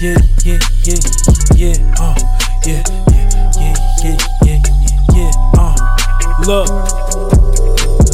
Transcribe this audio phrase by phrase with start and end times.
[0.00, 0.94] yeah, yeah, yeah,
[1.56, 2.14] yeah, uh,
[2.64, 4.62] yeah, yeah, yeah, yeah, yeah,
[5.12, 5.74] yeah, uh.
[6.46, 6.68] Look,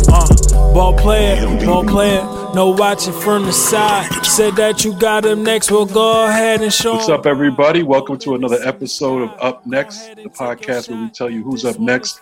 [0.08, 2.22] uh, ball player, ball player,
[2.54, 4.10] no watching from the side.
[4.24, 7.83] Said that you got him next, we'll go ahead and show What's up, everybody?
[7.83, 11.78] Welcome to another episode of Up Next, the podcast where we tell you who's up
[11.78, 12.19] next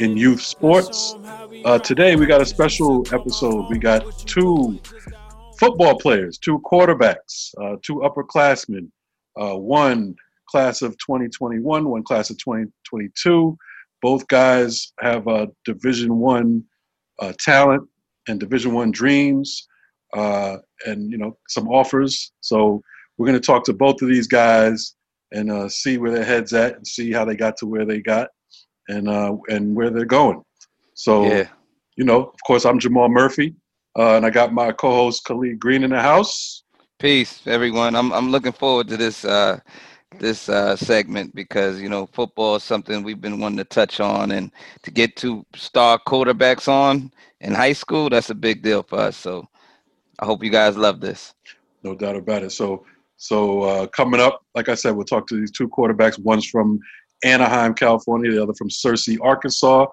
[0.00, 1.14] in youth sports.
[1.64, 3.70] Uh, today, we got a special episode.
[3.70, 4.80] We got two
[5.56, 8.88] football players, two quarterbacks, uh, two upperclassmen,
[9.40, 10.14] uh, one
[10.48, 13.56] class of 2021, one class of 2022.
[14.02, 16.64] Both guys have uh, Division One
[17.20, 17.88] uh, talent
[18.28, 19.66] and Division One dreams,
[20.14, 22.32] uh, and you know some offers.
[22.40, 22.82] So
[23.16, 24.94] we're going to talk to both of these guys
[25.32, 28.00] and uh, see where their heads at, and see how they got to where they
[28.00, 28.28] got,
[28.88, 30.42] and uh, and where they're going.
[30.94, 31.48] So, Yeah.
[31.96, 33.54] you know, of course, I'm Jamal Murphy,
[33.98, 36.63] uh, and I got my co-host Khalid Green in the house.
[36.98, 37.96] Peace, everyone.
[37.96, 39.58] I'm I'm looking forward to this uh
[40.20, 44.30] this uh segment because you know football is something we've been wanting to touch on
[44.30, 44.50] and
[44.82, 47.10] to get two star quarterbacks on
[47.44, 49.16] in high school, that's a big deal for us.
[49.16, 49.46] So
[50.18, 51.34] I hope you guys love this.
[51.82, 52.50] No doubt about it.
[52.50, 52.86] So,
[53.18, 56.18] so uh, coming up, like I said, we'll talk to these two quarterbacks.
[56.18, 56.80] One's from
[57.22, 58.32] Anaheim, California.
[58.32, 59.86] The other from Searcy, Arkansas.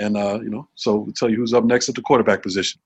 [0.00, 2.80] And uh, you know, so we'll tell you who's up next at the quarterback position.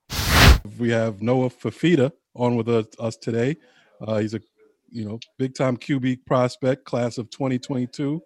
[0.78, 3.56] We have Noah Fifita on with us, us today.
[4.00, 4.40] Uh, he's a
[4.88, 8.20] you know big time QB prospect, class of 2022,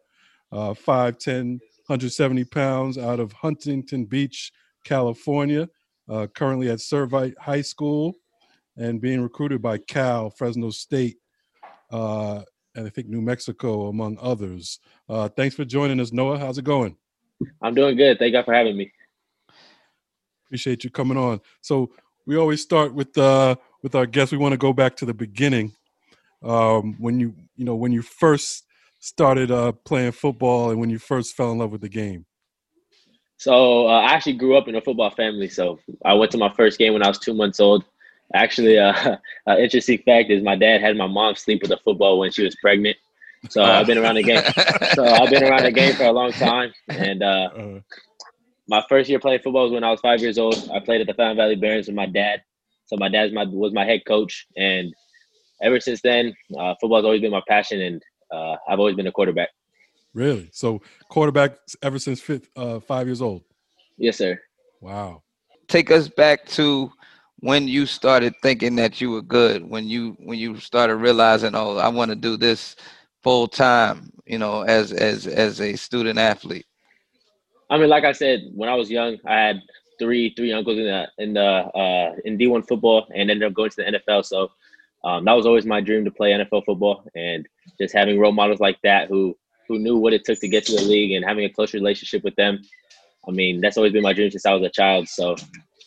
[0.53, 4.53] uh, 5'10", 170 pounds, out of Huntington Beach,
[4.85, 5.69] California.
[6.09, 8.15] Uh, currently at Servite High School,
[8.79, 11.19] and being recruited by Cal, Fresno State,
[11.91, 12.41] uh,
[12.75, 14.81] and I think New Mexico, among others.
[15.07, 16.39] Uh, thanks for joining us, Noah.
[16.39, 16.97] How's it going?
[17.61, 18.19] I'm doing good.
[18.19, 18.91] Thank God for having me.
[20.47, 21.41] Appreciate you coming on.
[21.61, 21.91] So
[22.29, 24.33] we always start with uh with our guests.
[24.33, 25.73] We want to go back to the beginning,
[26.45, 28.65] um, when you you know when you first
[29.01, 32.27] started uh, playing football and when you first fell in love with the game.
[33.39, 35.49] So uh, I actually grew up in a football family.
[35.49, 37.85] So I went to my first game when I was two months old.
[38.35, 39.17] Actually, uh,
[39.47, 42.43] an interesting fact is my dad had my mom sleep with a football when she
[42.45, 42.97] was pregnant.
[43.49, 44.43] So I've been around the game.
[44.95, 46.73] So I've been around the game for a long time.
[46.89, 47.81] And uh, Uh,
[48.69, 50.71] my first year playing football was when I was five years old.
[50.73, 52.43] I played at the Fountain Valley Barons with my dad.
[52.87, 54.95] So my dad's my was my head coach, and
[55.63, 58.03] ever since then, uh, football's always been my passion, and
[58.33, 59.51] uh, I've always been a quarterback.
[60.15, 60.49] really?
[60.53, 63.43] So quarterback ever since fifth, uh, five years old.
[63.99, 64.41] Yes, sir.
[64.81, 65.23] Wow.
[65.67, 66.91] Take us back to
[67.41, 71.77] when you started thinking that you were good, when you when you started realizing, oh,
[71.77, 72.75] I want to do this
[73.23, 76.67] full time, you know, as as as a student athlete.
[77.71, 79.63] I mean, like I said, when I was young, I had
[79.99, 83.55] three three uncles in the in the uh, in D one football, and ended up
[83.55, 84.25] going to the NFL.
[84.25, 84.51] So
[85.05, 87.47] um, that was always my dream to play NFL football, and
[87.81, 89.37] just having role models like that who
[89.69, 92.25] who knew what it took to get to the league and having a close relationship
[92.25, 92.59] with them.
[93.29, 95.09] I mean, that's always been my dream since I was a child.
[95.09, 95.37] So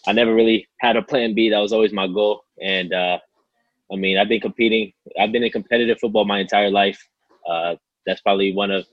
[0.06, 1.50] I never really had a plan B.
[1.50, 3.18] That was always my goal, and uh,
[3.92, 4.94] I mean, I've been competing.
[5.20, 7.08] I've been in competitive football my entire life.
[7.48, 7.76] Uh,
[8.06, 8.86] that's probably one of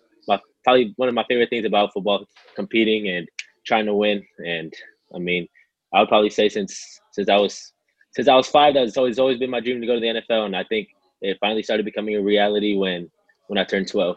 [0.64, 3.28] probably one of my favorite things about football competing and
[3.66, 4.24] trying to win.
[4.38, 4.72] And
[5.14, 5.46] I mean,
[5.92, 7.72] I would probably say since since I was
[8.12, 10.46] since I was five, that's always always been my dream to go to the NFL.
[10.46, 10.88] And I think
[11.20, 13.10] it finally started becoming a reality when
[13.48, 14.16] when I turned twelve.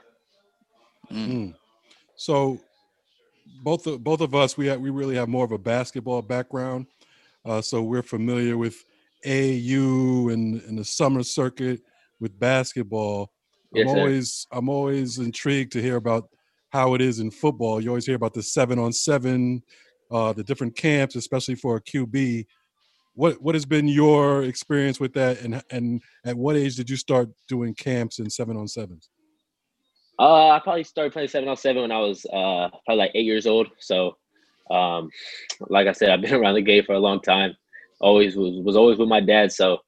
[1.11, 1.53] Mm.
[2.15, 2.59] So
[3.63, 6.87] both of, both of us we have, we really have more of a basketball background,
[7.45, 8.83] uh, so we're familiar with
[9.25, 11.81] AAU and, and the summer circuit
[12.19, 13.31] with basketball.
[13.73, 13.99] Yes, I'm sir.
[13.99, 16.29] always I'm always intrigued to hear about
[16.69, 17.81] how it is in football.
[17.81, 19.63] You always hear about the seven on seven,
[20.09, 22.45] uh, the different camps, especially for a QB.
[23.13, 26.97] What what has been your experience with that, and and at what age did you
[26.97, 29.09] start doing camps and seven on sevens?
[30.19, 33.25] Uh, I probably started playing seven on seven when I was uh, probably like eight
[33.25, 33.67] years old.
[33.79, 34.17] So,
[34.69, 35.09] um,
[35.69, 37.55] like I said, I've been around the game for a long time.
[37.99, 39.51] Always was was always with my dad.
[39.51, 39.79] So,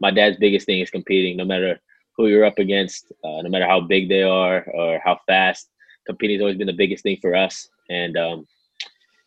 [0.00, 1.80] my dad's biggest thing is competing, no matter
[2.20, 5.70] who you're up against, uh, no matter how big they are or how fast.
[6.06, 7.68] Competing has always been the biggest thing for us.
[7.88, 8.46] And um,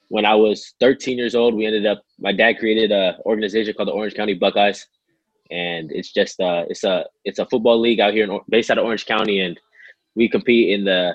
[0.10, 2.04] when I was 13 years old, we ended up.
[2.20, 4.88] My dad created an organization called the Orange County Buckeyes,
[5.52, 8.78] and it's just uh, it's a it's a football league out here in based out
[8.78, 9.60] of Orange County, and
[10.16, 11.14] we compete in the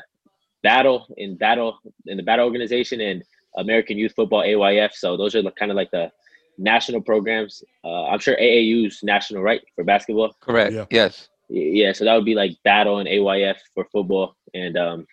[0.63, 3.23] battle in battle in the battle organization and
[3.57, 4.93] American Youth Football AYF.
[4.93, 6.11] So those are kind of like the
[6.59, 7.63] national programs.
[7.85, 10.35] Uh, I'm sure AAU's national, right, for basketball.
[10.41, 10.73] Correct.
[10.73, 10.87] Yeah.
[10.91, 11.29] Yes.
[11.49, 14.37] Y- Yeah, so that would be like battle and AYF for football.
[14.55, 15.07] And um,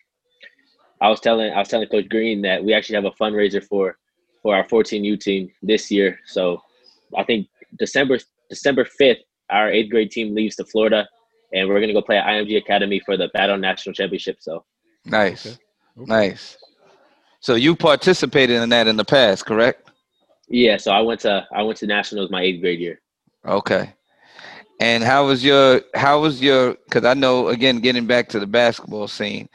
[1.01, 3.97] I was telling I was telling Coach Green that we actually have a fundraiser for
[4.41, 6.19] for our 14U team this year.
[6.25, 6.61] So
[7.17, 7.47] I think
[7.77, 9.17] December December 5th,
[9.49, 11.07] our eighth grade team leaves to Florida,
[11.53, 14.37] and we're gonna go play at IMG Academy for the Battle National Championship.
[14.39, 14.63] So
[15.05, 15.57] Nice, Okay.
[15.97, 16.11] Okay.
[16.11, 16.57] nice.
[17.39, 19.91] So you participated in that in the past, correct?
[20.47, 23.01] yeah, so I went to I went to nationals my eighth grade year.
[23.45, 23.93] Okay.
[24.79, 28.47] And how was your how was your because I know again getting back to the
[28.47, 29.47] basketball scene,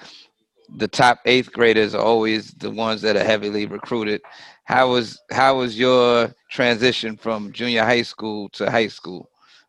[0.76, 4.22] the top eighth graders are always the ones that are heavily recruited.
[4.64, 9.28] How was how was your transition from junior high school to high school?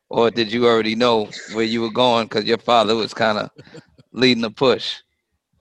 [0.09, 3.49] Or did you already know where you were going because your father was kind of
[4.11, 4.99] leading the push?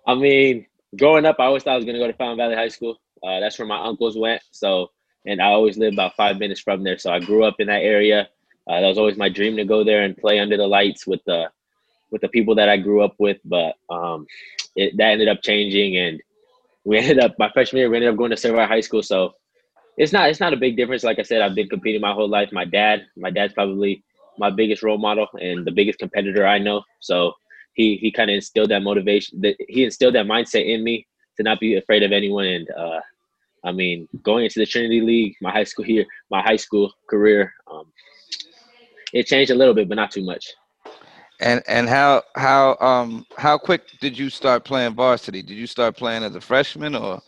[0.06, 0.66] I mean,
[0.98, 2.98] growing up, I always thought I was gonna go to Fountain Valley High School.
[3.22, 4.42] Uh, that's where my uncles went.
[4.50, 4.90] So,
[5.26, 6.98] and I always lived about five minutes from there.
[6.98, 8.28] So I grew up in that area.
[8.70, 11.20] Uh, that was always my dream to go there and play under the lights with
[11.26, 11.50] the
[12.12, 13.38] with the people that I grew up with.
[13.44, 14.26] But um,
[14.76, 16.20] it, that ended up changing, and
[16.84, 17.90] we ended up my freshman year.
[17.90, 19.02] We ended up going to Servite High School.
[19.02, 19.32] So
[19.96, 21.02] it's not it's not a big difference.
[21.02, 22.50] Like I said, I've been competing my whole life.
[22.52, 24.04] My dad, my dad's probably
[24.38, 26.82] my biggest role model and the biggest competitor I know.
[27.00, 27.32] So
[27.74, 29.40] he he kind of instilled that motivation.
[29.40, 31.06] That he instilled that mindset in me
[31.36, 32.46] to not be afraid of anyone.
[32.46, 33.00] And uh,
[33.64, 37.52] I mean, going into the Trinity League, my high school here, my high school career,
[37.70, 37.84] um,
[39.12, 40.46] it changed a little bit, but not too much.
[41.40, 45.42] And and how how um how quick did you start playing varsity?
[45.42, 47.22] Did you start playing as a freshman or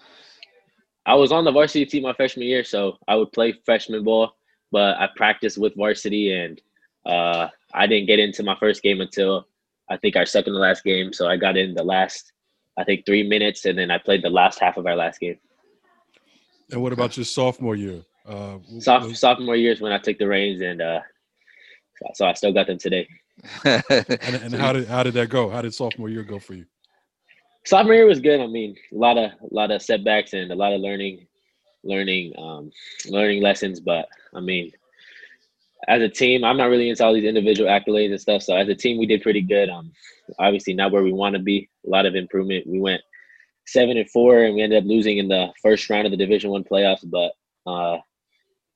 [1.06, 4.36] I was on the varsity team my freshman year, so I would play freshman ball,
[4.70, 6.60] but I practiced with varsity, and
[7.04, 9.48] uh, I didn't get into my first game until
[9.90, 11.12] I think our second to last game.
[11.12, 12.32] So I got in the last,
[12.78, 15.38] I think, three minutes, and then I played the last half of our last game.
[16.70, 18.02] And what about your sophomore year?
[18.24, 21.00] Uh, w- Soph- was- sophomore years when I took the reins, and uh,
[22.14, 23.08] so I still got them today.
[23.64, 25.48] and, and how did how did that go?
[25.48, 26.66] How did sophomore year go for you?
[27.64, 28.40] Sophomore year was good.
[28.40, 31.26] I mean, a lot of a lot of setbacks and a lot of learning,
[31.84, 32.70] learning, um,
[33.08, 33.80] learning lessons.
[33.80, 34.72] But I mean,
[35.88, 38.42] as a team, I'm not really into all these individual accolades and stuff.
[38.42, 39.68] So as a team, we did pretty good.
[39.68, 39.92] Um,
[40.38, 41.68] obviously not where we want to be.
[41.86, 42.66] A lot of improvement.
[42.66, 43.02] We went
[43.66, 46.50] seven and four, and we ended up losing in the first round of the Division
[46.50, 47.04] One playoffs.
[47.04, 47.32] But
[47.66, 47.96] uh,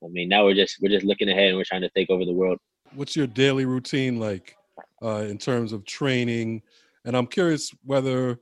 [0.03, 2.25] I mean, now we're just we're just looking ahead and we're trying to take over
[2.25, 2.59] the world.
[2.95, 4.55] What's your daily routine like
[5.03, 6.61] uh, in terms of training?
[7.05, 8.39] And I'm curious whether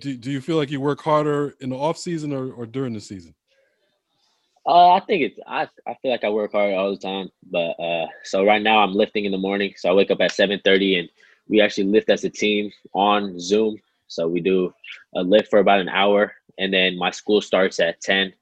[0.00, 2.92] do, do you feel like you work harder in the off season or, or during
[2.92, 3.34] the season?
[4.66, 7.78] Uh, I think it's I, I feel like I work hard all the time, but
[7.78, 9.74] uh, so right now I'm lifting in the morning.
[9.76, 11.08] So I wake up at seven thirty, and
[11.48, 13.76] we actually lift as a team on Zoom.
[14.08, 14.72] So we do
[15.14, 18.32] a lift for about an hour, and then my school starts at ten.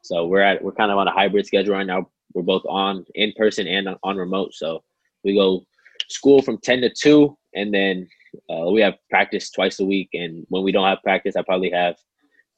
[0.00, 2.08] So we're at we're kind of on a hybrid schedule right now.
[2.34, 4.54] We're both on in person and on, on remote.
[4.54, 4.82] So
[5.24, 5.64] we go
[6.08, 8.08] school from ten to two, and then
[8.48, 10.10] uh, we have practice twice a week.
[10.14, 11.96] And when we don't have practice, I probably have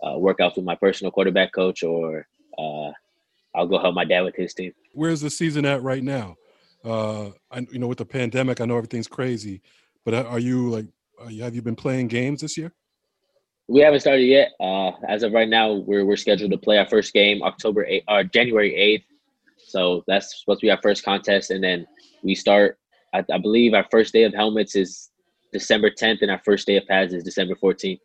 [0.02, 2.26] uh, workouts with my personal quarterback coach or
[2.58, 2.90] uh,
[3.54, 4.72] I'll go help my dad with his team.
[4.92, 6.36] Where's the season at right now?
[6.84, 9.62] Uh, I, you know, with the pandemic, I know everything's crazy,
[10.04, 10.86] but are you like,
[11.20, 12.72] are you, have you been playing games this year?
[13.68, 14.50] We haven't started yet.
[14.58, 18.02] Uh, as of right now, we're we're scheduled to play our first game October eight
[18.08, 19.04] or January eighth.
[19.66, 21.86] So that's supposed to be our first contest, and then
[22.22, 22.78] we start.
[23.14, 25.10] I, I believe our first day of helmets is
[25.52, 28.00] December tenth, and our first day of pads is December fourteenth.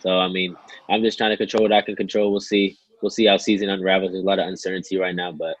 [0.00, 0.56] So I mean,
[0.88, 2.30] I'm just trying to control what I can control.
[2.30, 2.76] We'll see.
[3.02, 4.12] We'll see how season unravels.
[4.12, 5.56] There's a lot of uncertainty right now, but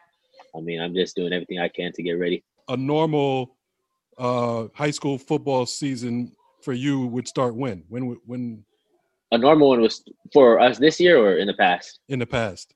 [0.56, 2.42] I mean, I'm just doing everything I can to get ready.
[2.68, 3.56] A normal
[4.18, 7.84] uh, high school football season for you would start when?
[7.88, 8.16] When?
[8.26, 8.64] When
[9.30, 10.02] A normal one was
[10.32, 12.00] for us this year or in the past.
[12.08, 12.74] in the past?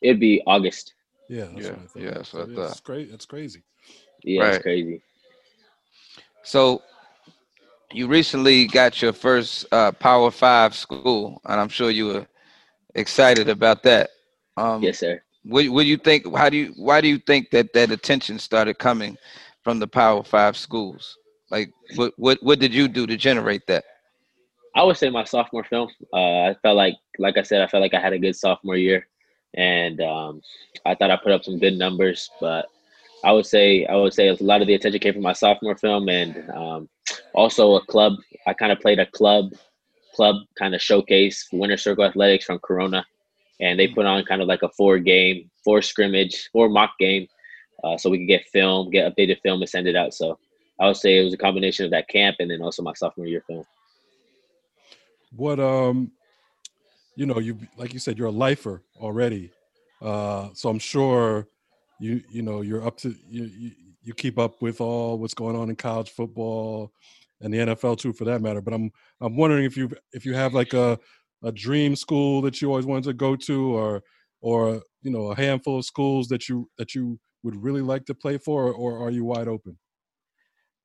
[0.00, 0.94] It'd be August.
[1.28, 2.06] Yeah, that's Yeah, what I thought.
[2.06, 2.78] yeah, that's So, thought.
[2.78, 3.10] It's great.
[3.10, 3.64] It's crazy.
[4.24, 4.56] Yeah, Right.
[4.56, 5.02] it's crazy.
[6.42, 6.82] So
[7.92, 12.14] you recently got your first uh, Power Five school, and I'm sure you were
[12.84, 14.10] excited about that.
[14.56, 15.22] Um, Yes, sir.
[15.44, 16.34] What, what do you think?
[16.36, 16.72] How do you?
[16.76, 19.16] Why do you think that that attention started coming
[19.62, 21.18] from the Power Five schools?
[21.50, 23.84] Like, what what what did you do to generate that?
[24.74, 25.88] I would say my sophomore film.
[26.12, 26.16] Uh,
[26.50, 29.06] I felt like, like I said, I felt like I had a good sophomore year,
[29.54, 30.42] and um,
[30.84, 32.30] I thought I put up some good numbers.
[32.40, 32.66] But
[33.24, 35.76] I would say, I would say a lot of the attention came from my sophomore
[35.76, 36.88] film, and um,
[37.34, 38.14] also a club.
[38.46, 39.52] I kind of played a club,
[40.14, 43.04] club kind of showcase Winter Circle Athletics from Corona,
[43.60, 47.26] and they put on kind of like a four game, four scrimmage, four mock game,
[47.84, 50.14] uh, so we could get film, get updated film, and send it out.
[50.14, 50.38] So
[50.80, 53.26] I would say it was a combination of that camp and then also my sophomore
[53.26, 53.64] year film.
[55.36, 56.12] What um,
[57.18, 59.50] you know, you like you said, you're a lifer already,
[60.00, 61.48] uh, so I'm sure
[61.98, 63.70] you you know you're up to you, you
[64.02, 66.92] you keep up with all what's going on in college football
[67.40, 68.60] and the NFL too, for that matter.
[68.60, 70.96] But I'm I'm wondering if you if you have like a
[71.42, 74.02] a dream school that you always wanted to go to, or
[74.40, 78.14] or you know a handful of schools that you that you would really like to
[78.14, 79.76] play for, or are you wide open?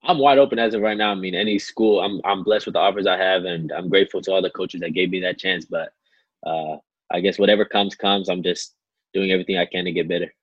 [0.01, 1.11] I'm wide open as of right now.
[1.11, 4.19] I mean, any school, I'm I'm blessed with the offers I have, and I'm grateful
[4.23, 5.65] to all the coaches that gave me that chance.
[5.65, 5.93] But
[6.45, 6.77] uh,
[7.11, 8.29] I guess whatever comes, comes.
[8.29, 8.75] I'm just
[9.13, 10.33] doing everything I can to get better.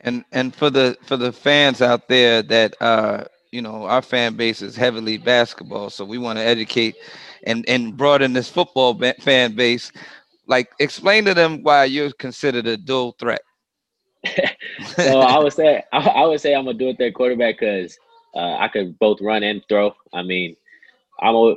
[0.00, 4.34] And and for the for the fans out there that uh you know our fan
[4.34, 6.96] base is heavily basketball, so we want to educate
[7.44, 9.92] and and broaden this football ba- fan base.
[10.46, 13.40] Like, explain to them why you're considered a dual threat.
[14.98, 17.98] so I would say I, I would say I'm a dual threat quarterback because
[18.34, 19.94] uh, I could both run and throw.
[20.12, 20.56] I mean,
[21.20, 21.54] I'm a,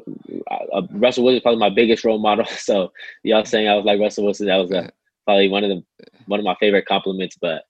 [0.74, 2.46] a Russell Wilson probably my biggest role model.
[2.58, 2.92] So
[3.24, 4.92] y'all saying I was like Russell Wilson, that was a,
[5.26, 5.84] probably one of the
[6.28, 7.38] one of my favorite compliments.
[7.40, 7.64] But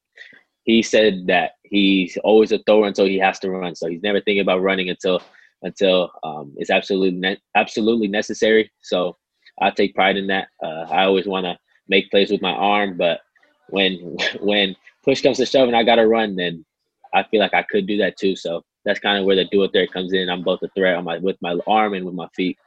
[0.64, 3.76] he said that he's always a thrower until he has to run.
[3.76, 5.22] So he's never thinking about running until
[5.64, 8.72] until um, it's absolutely ne- absolutely necessary.
[8.82, 9.18] So
[9.62, 10.50] I take pride in that.
[10.64, 13.22] Uh, I always want to make plays with my arm, but
[13.70, 16.66] when when push comes to shove and I got to run, then
[17.14, 18.36] I feel like I could do that too.
[18.36, 20.30] So that's kind of where the dual threat comes in.
[20.30, 22.58] I'm both a threat on my with my arm and with my feet.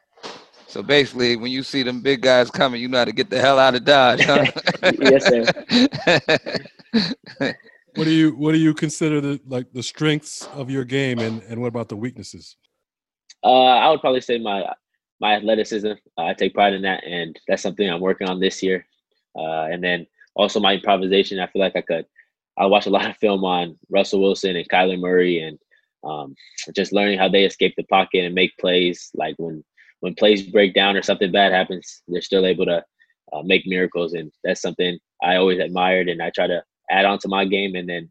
[0.67, 3.41] So basically, when you see them big guys coming, you know how to get the
[3.41, 4.23] hell out of Dodge.
[4.23, 4.47] Huh?
[5.01, 5.45] yes, sir.
[7.97, 11.43] What do you what do you consider the like the strengths of your game, and
[11.43, 12.57] and what about the weaknesses?
[13.43, 14.65] Uh, I would probably say my
[15.21, 15.93] my athleticism.
[16.17, 18.87] Uh, I take pride in that, and that's something I'm working on this year.
[19.37, 21.41] Uh, and then also my improvisation.
[21.41, 22.07] I feel like I could.
[22.57, 25.59] I watch a lot of film on Russell Wilson and Kyler Murray, and
[26.05, 26.35] um,
[26.75, 29.11] just learning how they escape the pocket and make plays.
[29.15, 29.65] Like when
[30.01, 32.85] when plays break down or something bad happens, they're still able to
[33.33, 37.19] uh, make miracles, and that's something I always admired, and I try to add on
[37.21, 37.75] to my game.
[37.75, 38.11] And then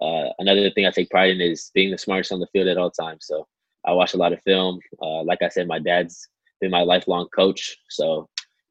[0.00, 2.78] uh, another thing I take pride in is being the smartest on the field at
[2.78, 3.26] all times.
[3.26, 3.46] So
[3.86, 4.80] I watch a lot of film.
[5.00, 6.28] Uh, like I said, my dad's
[6.60, 8.28] been my lifelong coach, so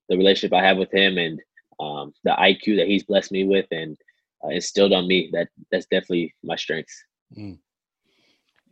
[0.09, 1.39] the relationship I have with him and
[1.79, 3.97] um, the IQ that he's blessed me with and
[4.43, 7.03] uh, instilled on me that that's definitely my strengths.
[7.37, 7.59] Mm.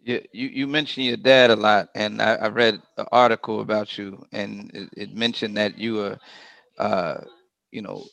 [0.06, 3.98] You, you, you mentioned your dad a lot, and I, I read an article about
[3.98, 6.20] you, and it, it mentioned that you were,
[6.80, 7.22] uh,
[7.72, 8.06] you know,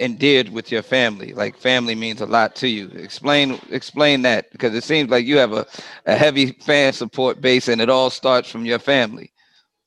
[0.00, 1.32] endeared with your family.
[1.32, 2.88] Like family means a lot to you.
[2.90, 5.66] Explain explain that because it seems like you have a,
[6.06, 9.32] a heavy fan support base, and it all starts from your family.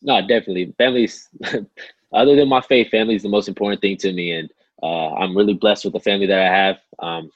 [0.02, 1.30] No, definitely, families.
[2.14, 4.50] other than my faith, family is the most important thing to me, and
[4.84, 6.78] uh, I'm really blessed with the family that I have.
[7.00, 7.32] Um,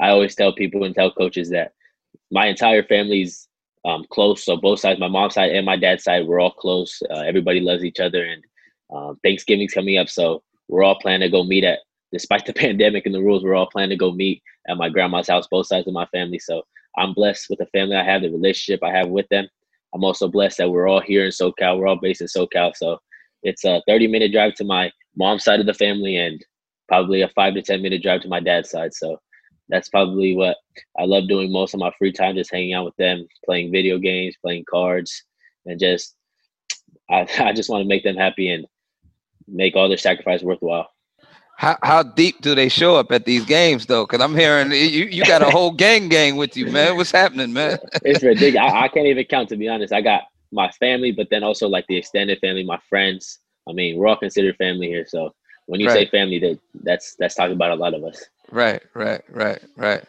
[0.00, 1.72] I always tell people and tell coaches that
[2.30, 3.48] my entire family's
[3.84, 4.44] um, close.
[4.44, 7.00] So both sides, my mom's side and my dad's side, we're all close.
[7.10, 8.42] Uh, everybody loves each other, and
[8.94, 11.80] um, Thanksgiving's coming up, so we're all planning to go meet at.
[12.12, 15.28] Despite the pandemic and the rules, we're all planning to go meet at my grandma's
[15.28, 15.46] house.
[15.50, 16.62] Both sides of my family, so
[16.96, 19.46] I'm blessed with the family I have, the relationship I have with them.
[19.94, 21.78] I'm also blessed that we're all here in SoCal.
[21.78, 22.98] We're all based in SoCal, so
[23.42, 26.44] it's a 30 minute drive to my mom's side of the family and
[26.88, 28.94] probably a five to 10 minute drive to my dad's side.
[28.94, 29.18] So
[29.68, 30.56] that's probably what
[30.98, 33.98] I love doing most of my free time, just hanging out with them, playing video
[33.98, 35.24] games, playing cards,
[35.64, 36.14] and just
[37.10, 38.66] I, I just want to make them happy and
[39.48, 40.88] make all their sacrifice worthwhile.
[41.58, 44.04] How how deep do they show up at these games though?
[44.04, 46.96] Because I'm hearing you you got a whole gang gang with you, man.
[46.96, 47.78] What's happening, man?
[48.04, 48.72] it's ridiculous.
[48.72, 49.92] I, I can't even count to be honest.
[49.92, 53.38] I got my family, but then also like the extended family, my friends.
[53.68, 55.06] I mean, we're all considered family here.
[55.08, 55.34] So
[55.66, 55.94] when you right.
[55.94, 58.24] say family, that that's that's talking about a lot of us.
[58.50, 60.02] Right, right, right, right.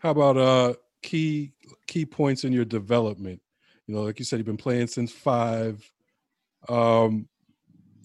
[0.00, 1.52] How about uh key
[1.86, 3.40] key points in your development?
[3.86, 5.90] You know, like you said, you've been playing since five.
[6.68, 7.28] Um,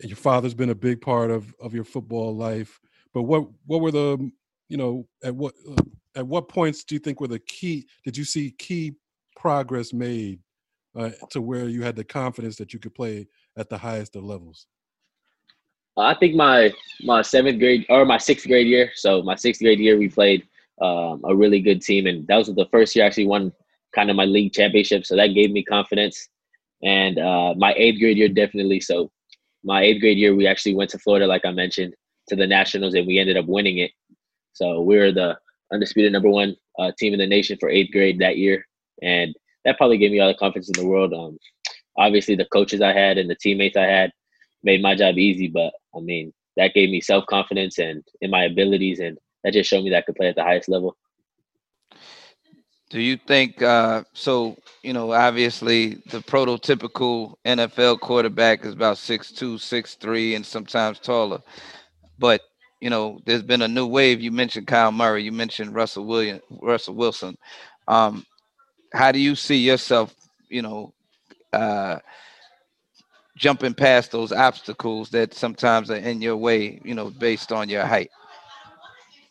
[0.01, 2.79] your father's been a big part of of your football life.
[3.13, 4.31] But what what were the
[4.69, 5.83] you know at what uh,
[6.15, 7.87] at what points do you think were the key?
[8.03, 8.95] Did you see key
[9.35, 10.39] progress made
[10.95, 13.27] uh, to where you had the confidence that you could play
[13.57, 14.67] at the highest of levels?
[15.97, 18.91] I think my my seventh grade or my sixth grade year.
[18.95, 20.47] So my sixth grade year, we played
[20.81, 23.51] um, a really good team, and that was the first year I actually won
[23.93, 25.05] kind of my league championship.
[25.05, 26.27] So that gave me confidence.
[26.83, 28.81] And uh, my eighth grade year, definitely.
[28.81, 29.09] So
[29.63, 31.95] my eighth grade year, we actually went to Florida, like I mentioned,
[32.27, 33.91] to the Nationals, and we ended up winning it.
[34.53, 35.37] So we were the
[35.71, 38.65] undisputed number one uh, team in the nation for eighth grade that year,
[39.01, 39.33] and
[39.63, 41.13] that probably gave me all the confidence in the world.
[41.13, 41.37] Um,
[41.97, 44.11] obviously, the coaches I had and the teammates I had
[44.63, 48.43] made my job easy, but I mean, that gave me self confidence and in my
[48.43, 50.95] abilities, and that just showed me that I could play at the highest level.
[52.89, 54.57] Do you think uh, so?
[54.83, 60.99] You know, obviously, the prototypical NFL quarterback is about six two, six three, and sometimes
[60.99, 61.41] taller.
[62.19, 62.41] But
[62.81, 64.21] you know, there's been a new wave.
[64.21, 65.23] You mentioned Kyle Murray.
[65.23, 67.37] You mentioned Russell William, Russell Wilson.
[67.87, 68.25] Um,
[68.93, 70.13] how do you see yourself?
[70.49, 70.93] You know,
[71.51, 71.99] uh,
[73.35, 76.79] jumping past those obstacles that sometimes are in your way.
[76.83, 78.09] You know, based on your height.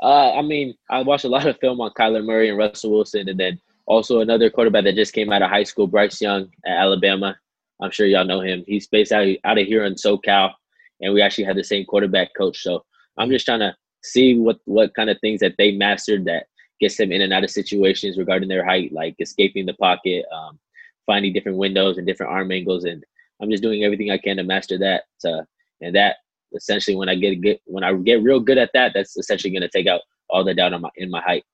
[0.02, 3.28] Uh, I mean, I watched a lot of film on Kyler Murray and Russell Wilson,
[3.28, 6.76] and then also another quarterback that just came out of high school, Bryce Young at
[6.76, 7.36] Alabama.
[7.80, 8.64] I'm sure y'all know him.
[8.66, 10.52] He's based out out of here in SoCal,
[11.00, 12.62] and we actually had the same quarterback coach.
[12.62, 12.84] So
[13.18, 16.46] I'm just trying to see what what kind of things that they mastered that
[16.80, 20.58] gets them in and out of situations regarding their height, like escaping the pocket, um,
[21.06, 23.04] finding different windows and different arm angles, and
[23.40, 25.04] I'm just doing everything I can to master that.
[25.20, 25.44] To,
[25.80, 26.16] and that
[26.54, 29.62] essentially, when I get get when I get real good at that, that's essentially going
[29.62, 31.44] to take out all the doubt on my in my height.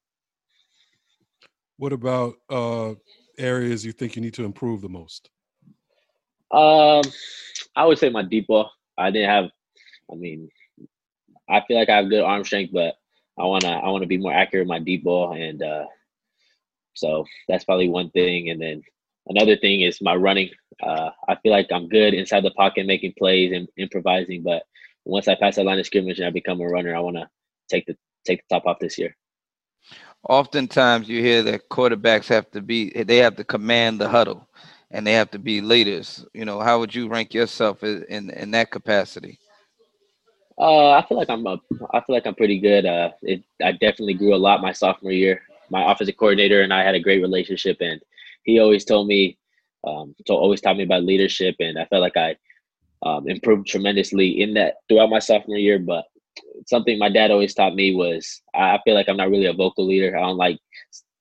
[1.77, 2.95] What about uh,
[3.39, 5.31] areas you think you need to improve the most?
[6.51, 7.03] Um,
[7.77, 8.71] I would say my deep ball.
[8.99, 9.51] I didn't have.
[10.13, 10.49] I mean,
[11.49, 12.95] I feel like I have good arm strength, but
[13.39, 15.85] I wanna I wanna be more accurate with my deep ball, and uh,
[16.95, 18.51] so that's probably one thing.
[18.51, 18.83] And then
[19.29, 20.51] another thing is my running.
[20.83, 24.63] Uh, I feel like I'm good inside the pocket, making plays and improvising, but
[25.05, 27.29] once I pass that line of scrimmage and I become a runner, I want to
[27.69, 29.17] take the take the top off this year.
[30.29, 34.49] Oftentimes, you hear that quarterbacks have to be they have to command the huddle,
[34.91, 36.27] and they have to be leaders.
[36.35, 39.39] You know, how would you rank yourself in in that capacity?
[40.59, 41.59] Uh, I feel like I'm a,
[41.95, 42.85] I feel like I'm pretty good.
[42.85, 45.41] Uh, it, I definitely grew a lot my sophomore year.
[45.71, 48.01] My offensive coordinator and I had a great relationship, and
[48.45, 49.39] he always told me,
[49.85, 52.37] um, to always taught me about leadership, and I felt like I
[53.03, 55.79] um, improved tremendously in that throughout my sophomore year.
[55.79, 56.05] But
[56.67, 59.87] something my dad always taught me was I feel like I'm not really a vocal
[59.87, 60.17] leader.
[60.17, 60.59] I don't like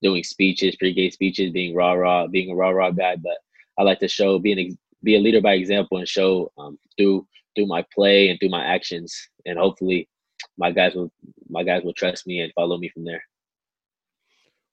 [0.01, 3.15] doing speeches, pre-game speeches, being rah rah, being a rah rah guy.
[3.15, 3.37] But
[3.77, 7.25] I like to show being be a leader by example and show um, through
[7.55, 10.07] through my play and through my actions, and hopefully
[10.57, 11.11] my guys will
[11.49, 13.23] my guys will trust me and follow me from there.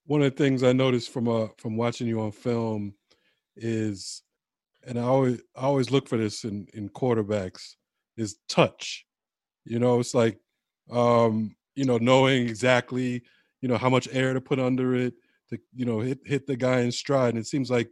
[0.06, 2.94] One of the things I noticed from uh from watching you on film
[3.56, 4.22] is,
[4.86, 7.74] and I always I always look for this in in quarterbacks
[8.16, 9.04] is touch.
[9.64, 10.38] You know, it's like,
[10.90, 13.22] um, you know, knowing exactly,
[13.60, 15.14] you know, how much air to put under it
[15.50, 17.30] to, you know, hit hit the guy in stride.
[17.30, 17.90] And it seems like,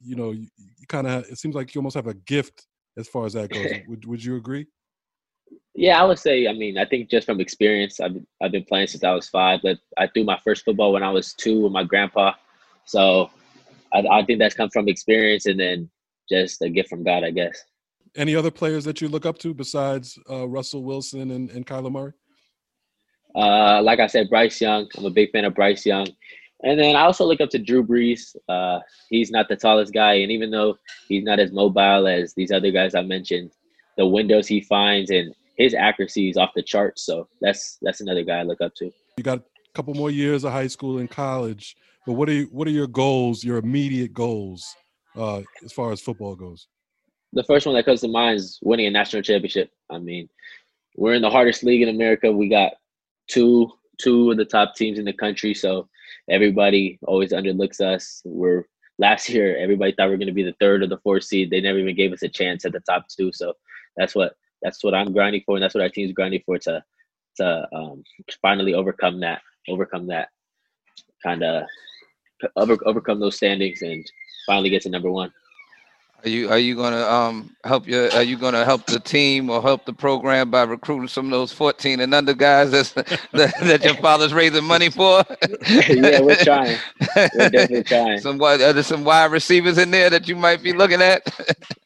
[0.00, 3.08] you know, you, you kind of it seems like you almost have a gift as
[3.08, 3.72] far as that goes.
[3.88, 4.66] would Would you agree?
[5.74, 6.46] Yeah, I would say.
[6.46, 9.60] I mean, I think just from experience, I've I've been playing since I was five.
[9.62, 12.34] But I threw my first football when I was two with my grandpa,
[12.84, 13.30] so
[13.94, 15.90] I, I think that's come from experience and then
[16.28, 17.62] just a gift from God, I guess.
[18.16, 21.90] Any other players that you look up to besides uh, Russell Wilson and, and Kyler
[21.90, 22.12] Murray?
[23.34, 24.88] Uh, like I said, Bryce Young.
[24.96, 26.06] I'm a big fan of Bryce Young.
[26.62, 28.36] And then I also look up to Drew Brees.
[28.48, 28.78] Uh,
[29.10, 30.76] he's not the tallest guy, and even though
[31.08, 33.50] he's not as mobile as these other guys I mentioned,
[33.98, 37.04] the windows he finds and his accuracy is off the charts.
[37.04, 38.90] So that's that's another guy I look up to.
[39.16, 39.42] You got a
[39.74, 42.86] couple more years of high school and college, but what are you, what are your
[42.86, 43.44] goals?
[43.44, 44.74] Your immediate goals
[45.16, 46.68] uh, as far as football goes?
[47.34, 49.70] the first one that comes to mind is winning a national championship.
[49.90, 50.28] I mean,
[50.96, 52.32] we're in the hardest league in America.
[52.32, 52.72] We got
[53.28, 55.88] two two of the top teams in the country, so
[56.30, 58.22] everybody always underlooks us.
[58.24, 58.64] We're
[58.98, 61.50] last year everybody thought we are going to be the third or the fourth seed.
[61.50, 63.32] They never even gave us a chance at the top two.
[63.32, 63.54] So
[63.96, 66.82] that's what that's what I'm grinding for, and that's what our team's grinding for to
[67.36, 68.04] to um,
[68.40, 70.28] finally overcome that overcome that
[71.22, 71.64] kind of
[72.56, 74.04] over, overcome those standings and
[74.46, 75.32] finally get to number one.
[76.24, 79.60] Are you are you gonna um help your are you gonna help the team or
[79.60, 82.92] help the program by recruiting some of those 14 and under guys that's,
[83.32, 85.22] that, that your father's raising money for?
[85.68, 86.78] yeah, we're trying.
[87.14, 88.20] We're definitely trying.
[88.20, 91.22] Some are there some wide receivers in there that you might be looking at?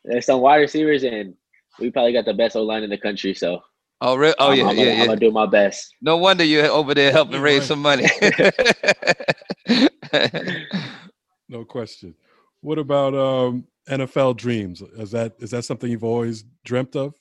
[0.04, 1.34] There's some wide receivers and
[1.80, 3.60] we probably got the best O line in the country, so
[4.00, 4.34] Oh, really?
[4.38, 5.00] Oh, I'm, yeah, I'm yeah, gonna, yeah.
[5.00, 5.96] I'm gonna do my best.
[6.00, 8.06] No wonder you're over there helping raise some money.
[11.48, 12.14] no question.
[12.60, 14.82] What about um, NFL dreams?
[14.96, 17.14] Is that is that something you've always dreamt of?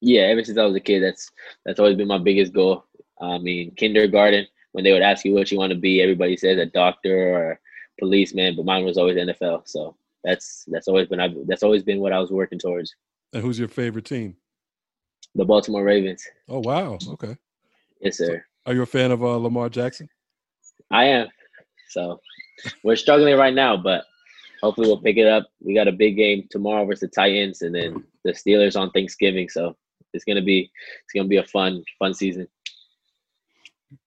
[0.00, 1.30] Yeah, ever since I was a kid, that's
[1.64, 2.84] that's always been my biggest goal.
[3.20, 6.58] I mean, kindergarten when they would ask you what you want to be, everybody says
[6.58, 7.58] a doctor or a
[7.98, 9.62] policeman, but mine was always NFL.
[9.66, 12.94] So that's that's always been that's always been what I was working towards.
[13.32, 14.36] And who's your favorite team?
[15.34, 16.26] The Baltimore Ravens.
[16.48, 17.36] Oh wow, okay.
[18.00, 18.26] Yes, sir.
[18.26, 20.08] So are you a fan of uh, Lamar Jackson?
[20.90, 21.28] I am.
[21.88, 22.20] So
[22.82, 24.04] we're struggling right now, but
[24.62, 25.46] hopefully we'll pick it up.
[25.60, 29.48] We got a big game tomorrow versus the Titans, and then the Steelers on Thanksgiving.
[29.48, 29.76] So
[30.12, 30.70] it's gonna be
[31.04, 32.48] it's gonna be a fun fun season.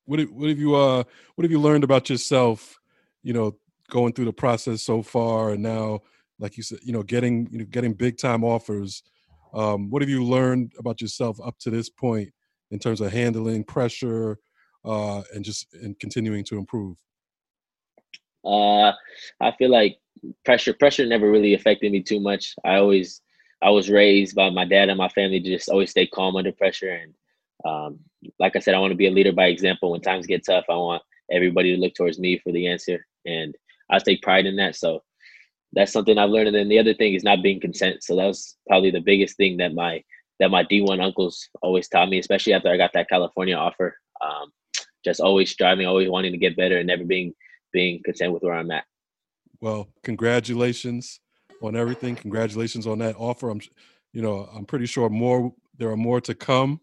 [0.06, 1.04] What have, what have you uh
[1.36, 2.80] what have you learned about yourself?
[3.24, 3.58] You know,
[3.90, 6.00] going through the process so far, and now,
[6.40, 9.04] like you said, you know, getting you know getting big time offers.
[9.54, 12.30] Um, what have you learned about yourself up to this point
[12.72, 14.38] in terms of handling pressure
[14.86, 16.98] uh, and just and continuing to improve?
[18.44, 18.92] Uh,
[19.40, 19.98] I feel like
[20.46, 22.56] pressure pressure never really affected me too much.
[22.66, 23.22] I always
[23.62, 26.52] I was raised by my dad and my family to just always stay calm under
[26.52, 26.90] pressure.
[26.90, 27.14] And
[27.64, 28.00] um,
[28.40, 29.92] like I said, I want to be a leader by example.
[29.92, 33.06] When times get tough, I want everybody to look towards me for the answer.
[33.26, 33.56] And
[33.90, 34.76] I take pride in that.
[34.76, 35.04] So
[35.74, 36.48] that's something I've learned.
[36.48, 38.04] And then the other thing is not being content.
[38.04, 40.04] So that was probably the biggest thing that my
[40.40, 43.96] that my D1 uncles always taught me, especially after I got that California offer.
[44.26, 44.52] Um,
[45.06, 47.34] just always striving, always wanting to get better, and never being
[47.72, 48.86] being content with where I'm at.
[49.60, 51.20] Well, congratulations
[51.62, 52.16] on everything.
[52.16, 53.50] Congratulations on that offer.
[53.50, 53.62] I'm,
[54.14, 55.54] you know, I'm pretty sure more.
[55.78, 56.82] There are more to come.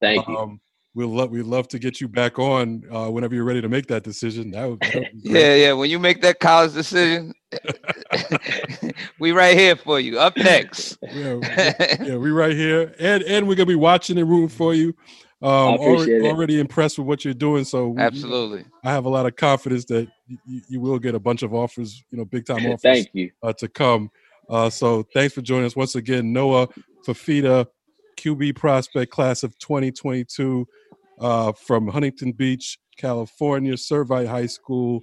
[0.00, 0.36] Thank you.
[0.36, 0.60] Um,
[0.94, 3.86] we'll love we'd love to get you back on uh, whenever you're ready to make
[3.86, 4.50] that decision.
[4.50, 5.30] That would, that would be.
[5.30, 5.72] Yeah, yeah.
[5.72, 7.32] When you make that college decision,
[9.18, 10.18] we right here for you.
[10.18, 10.98] Up next.
[11.02, 11.46] yeah, we-
[12.06, 14.94] yeah, we right here, and and we're gonna be watching and rooting for you.
[15.42, 18.64] Um, already, already impressed with what you're doing, so we- Absolutely.
[18.84, 20.06] I have a lot of confidence that
[20.46, 23.32] you, you will get a bunch of offers, you know, big time offers Thank you.
[23.42, 24.10] uh, to come.
[24.48, 26.68] Uh, so thanks for joining us once again, Noah
[27.04, 27.66] Fifita,
[28.16, 30.68] QB prospect class of 2022
[31.18, 35.00] uh, from Huntington Beach, California, Servite High School,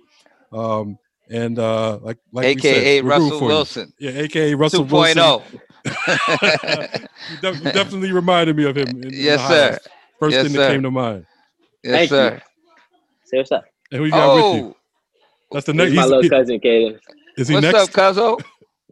[0.54, 0.98] um,
[1.30, 3.48] and uh, like like we said, AKA we're rooting Russell for you.
[3.50, 4.92] Wilson Yeah, AKA Russell 2.0.
[4.92, 5.60] Wilson.
[7.32, 8.88] you, def- you definitely reminded me of him.
[8.90, 9.78] in- in yes, sir.
[10.20, 10.34] Highlights.
[10.34, 10.60] First Yes, thing sir.
[10.60, 11.26] that came to mind.
[11.84, 12.42] Yes, Thank you.
[13.26, 13.66] Say what's up.
[13.92, 14.76] And who you got with Oh, you?
[15.52, 15.90] That's the next.
[15.90, 17.00] He's my he's- little he- cousin, Caden.
[17.38, 17.98] is he what's next?
[17.98, 18.42] up, Cuzzo?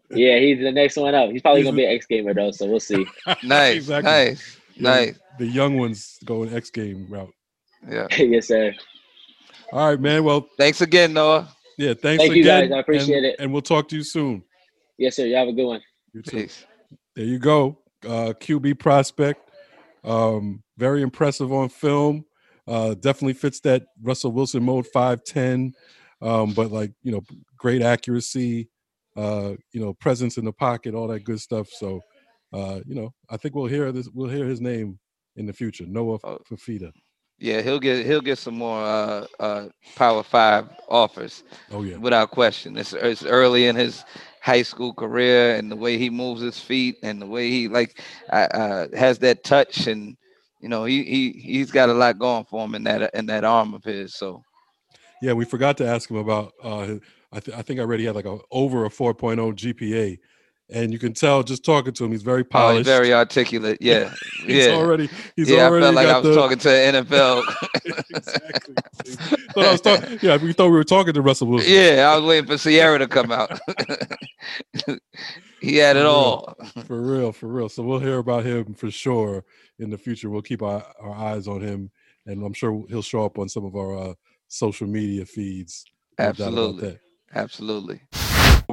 [0.09, 1.31] Yeah, he's the next one up.
[1.31, 3.05] He's probably He's gonna be an X gamer though, so we'll see.
[3.43, 4.09] Nice, Exactly.
[4.09, 5.19] nice, Yeah, nice.
[5.37, 7.33] The young ones going X game route.
[7.89, 8.07] Yeah.
[8.17, 8.73] yes, sir.
[9.73, 10.23] All right, man.
[10.23, 11.49] Well, Thanks again, Noah.
[11.77, 11.93] yeah.
[11.93, 12.35] Thanks Thank again.
[12.37, 12.71] you, guys.
[12.71, 13.35] I appreciate and, it.
[13.39, 14.43] And we'll talk to you soon.
[14.97, 15.25] Yes, sir.
[15.25, 15.81] You have a good one.
[16.13, 16.37] You too.
[16.43, 16.65] Peace.
[17.13, 17.77] There you go.
[18.05, 19.46] Uh, QB prospect.
[20.07, 22.25] Um, very impressive on film.
[22.67, 25.73] Uh, definitely fits that Russell Wilson mode 5'10.
[26.21, 27.21] Um, but like, you know,
[27.57, 28.69] great accuracy,
[29.15, 31.69] uh, you know, presence in the pocket, all that good stuff.
[31.69, 32.01] So
[32.53, 34.99] uh, you know, I think we'll hear this we'll hear his name
[35.35, 35.85] in the future.
[35.85, 36.39] Noah Oh.
[36.49, 36.91] Fifita.
[37.39, 41.97] Yeah, he'll get he'll get some more uh, uh, Power Five offers Oh yeah.
[41.97, 42.77] without question.
[42.77, 44.03] It's it's early in his
[44.41, 48.01] high school career, and the way he moves his feet, and the way he like
[48.31, 50.17] uh, uh, has that touch, and
[50.61, 53.43] you know he he he's got a lot going for him in that in that
[53.43, 54.15] arm of his.
[54.15, 54.43] So
[55.21, 56.53] Yeah, we forgot to ask him about.
[56.63, 56.95] Uh,
[57.31, 60.17] I, th- I think I already had like a over a 4.0 GPA,
[60.69, 62.79] and you can tell just talking to him, he's very oh, polished.
[62.79, 63.77] he's very articulate.
[63.79, 64.13] Yeah,
[64.45, 64.73] he's yeah.
[64.73, 65.09] already.
[65.35, 67.43] He's yeah, I felt like I was the, talking to an NFL.
[68.09, 68.75] exactly.
[69.53, 70.19] Thought I was talking.
[70.21, 71.71] Yeah, we thought we were talking to Russell Wilson.
[71.71, 73.59] yeah, I was waiting for Ciara to come out.
[75.61, 76.09] he had it real.
[76.09, 76.55] all.
[76.85, 77.69] For real, for real.
[77.69, 79.45] So we'll hear about him for sure
[79.79, 80.29] in the future.
[80.29, 81.91] We'll keep our, our eyes on him,
[82.25, 84.13] and I'm sure he'll show up on some of our uh,
[84.49, 85.85] social media feeds.
[86.19, 86.99] No doubt about Absolutely.
[87.33, 88.01] Absolutely.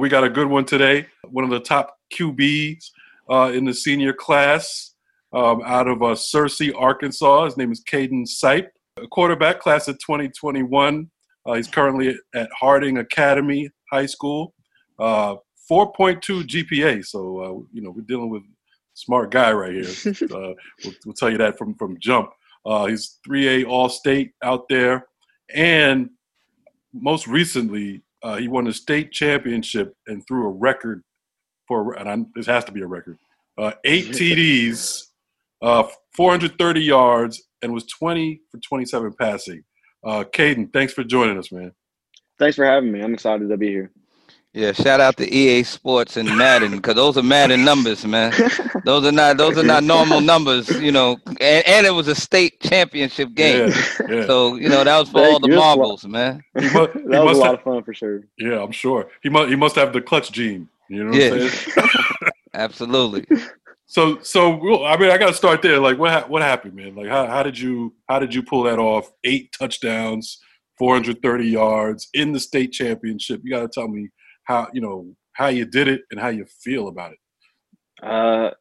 [0.05, 1.07] We got a good one today.
[1.31, 2.91] One of the top QBs
[3.27, 4.93] uh, in the senior class
[5.33, 7.45] um, out of uh, Searcy, Arkansas.
[7.45, 11.09] His name is Caden Sipe, a quarterback, class of 2021.
[11.43, 14.53] Uh, he's currently at Harding Academy High School.
[14.99, 15.37] Uh,
[15.71, 17.03] 4.2 GPA.
[17.03, 18.43] So, uh, you know, we're dealing with
[18.93, 20.13] smart guy right here.
[20.21, 22.29] uh, we'll, we'll tell you that from, from jump.
[22.63, 25.07] Uh, he's 3A All State out there.
[25.51, 26.11] And
[26.93, 31.03] most recently, uh, he won a state championship and threw a record
[31.67, 33.19] for, and I, this has to be a record,
[33.59, 35.03] uh, eight TDs,
[35.61, 35.83] uh,
[36.15, 39.63] 430 yards, and was 20 for 27 passing.
[40.03, 41.71] Uh, Caden, thanks for joining us, man.
[42.39, 43.01] Thanks for having me.
[43.01, 43.91] I'm excited to be here.
[44.57, 48.31] Yeah, shout out to EA Sports and Madden because those are Madden numbers, man.
[48.85, 51.17] Those are not those are not normal numbers, you know.
[51.41, 54.25] And, and it was a state championship game, Yeah, yeah.
[54.25, 55.55] so you know that was for Thank all the you.
[55.59, 56.41] Lot- marbles, man.
[56.57, 58.21] He mu- he that was must a lot have- of fun for sure.
[58.37, 59.09] yeah, I'm sure.
[59.21, 60.69] He must, he must have the clutch gene.
[60.89, 61.31] You know what Yeah.
[61.33, 61.89] I'm saying?
[62.53, 63.25] Absolutely.
[63.87, 65.79] So, so I mean, I got to start there.
[65.79, 66.95] Like, what ha- what happened, man?
[66.95, 69.11] Like, how, how did you how did you pull that off?
[69.25, 70.39] Eight touchdowns,
[70.77, 73.41] 430 yards in the state championship.
[73.43, 74.09] You got to tell me
[74.45, 77.19] how you know how you did it and how you feel about it.
[78.01, 78.51] Uh,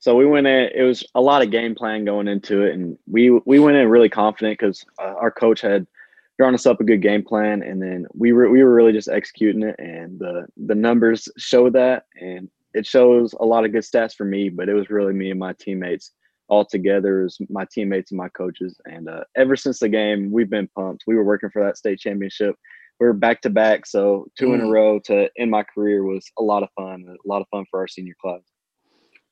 [0.00, 0.70] so we went in.
[0.74, 3.88] It was a lot of game plan going into it, and we we went in
[3.88, 5.86] really confident because uh, our coach had
[6.38, 9.08] drawn us up a good game plan, and then we were we were really just
[9.08, 13.82] executing it, and the the numbers show that, and it shows a lot of good
[13.82, 16.12] stats for me, but it was really me and my teammates
[16.48, 20.50] all together, as my teammates and my coaches, and uh, ever since the game, we've
[20.50, 21.04] been pumped.
[21.06, 22.56] We were working for that state championship.
[23.00, 24.72] We were back to back, so two in a Mm.
[24.72, 27.04] row to end my career was a lot of fun.
[27.08, 28.42] A lot of fun for our senior class.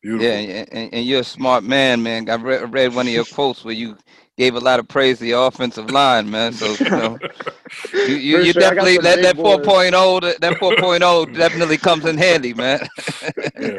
[0.02, 0.26] Beautiful.
[0.26, 2.28] Yeah, and, and, and you're a smart man, man.
[2.28, 3.96] I read, read one of your quotes where you
[4.36, 6.52] gave a lot of praise to your offensive line, man.
[6.54, 7.18] So you know,
[7.94, 9.58] you, you, you sure, definitely that that boys.
[9.58, 12.80] 4.0 that that 4.0 definitely comes in handy, man.
[13.60, 13.78] yeah.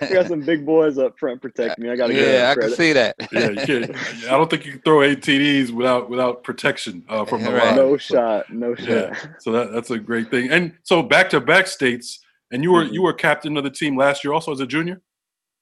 [0.00, 1.90] we got some big boys up front protecting me.
[1.90, 3.16] I got to get yeah, I can see that.
[3.30, 7.42] Yeah, you can't, I don't think you can throw ATDs without without protection uh, from
[7.42, 7.64] the Right.
[7.66, 7.76] line.
[7.76, 8.88] No So- shot, no shot.
[8.88, 9.14] Yeah.
[9.40, 10.50] So that that's a great thing.
[10.50, 12.20] And so back to back states,
[12.50, 12.92] and you were Mhm.
[12.94, 15.02] you were captain of the team last year, also as a junior.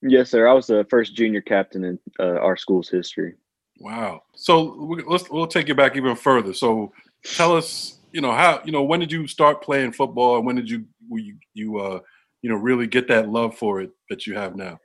[0.02, 0.46] Yes, sir.
[0.46, 3.34] I was the first junior captain in uh, our school's history.
[3.80, 4.22] Wow.
[4.34, 6.52] So let's we'll take you back even further.
[6.52, 6.92] So
[7.24, 10.56] tell us, you know, how you know when did you start playing football, and when
[10.56, 12.00] did you you you uh
[12.42, 14.78] you know really get that love for it that you have now?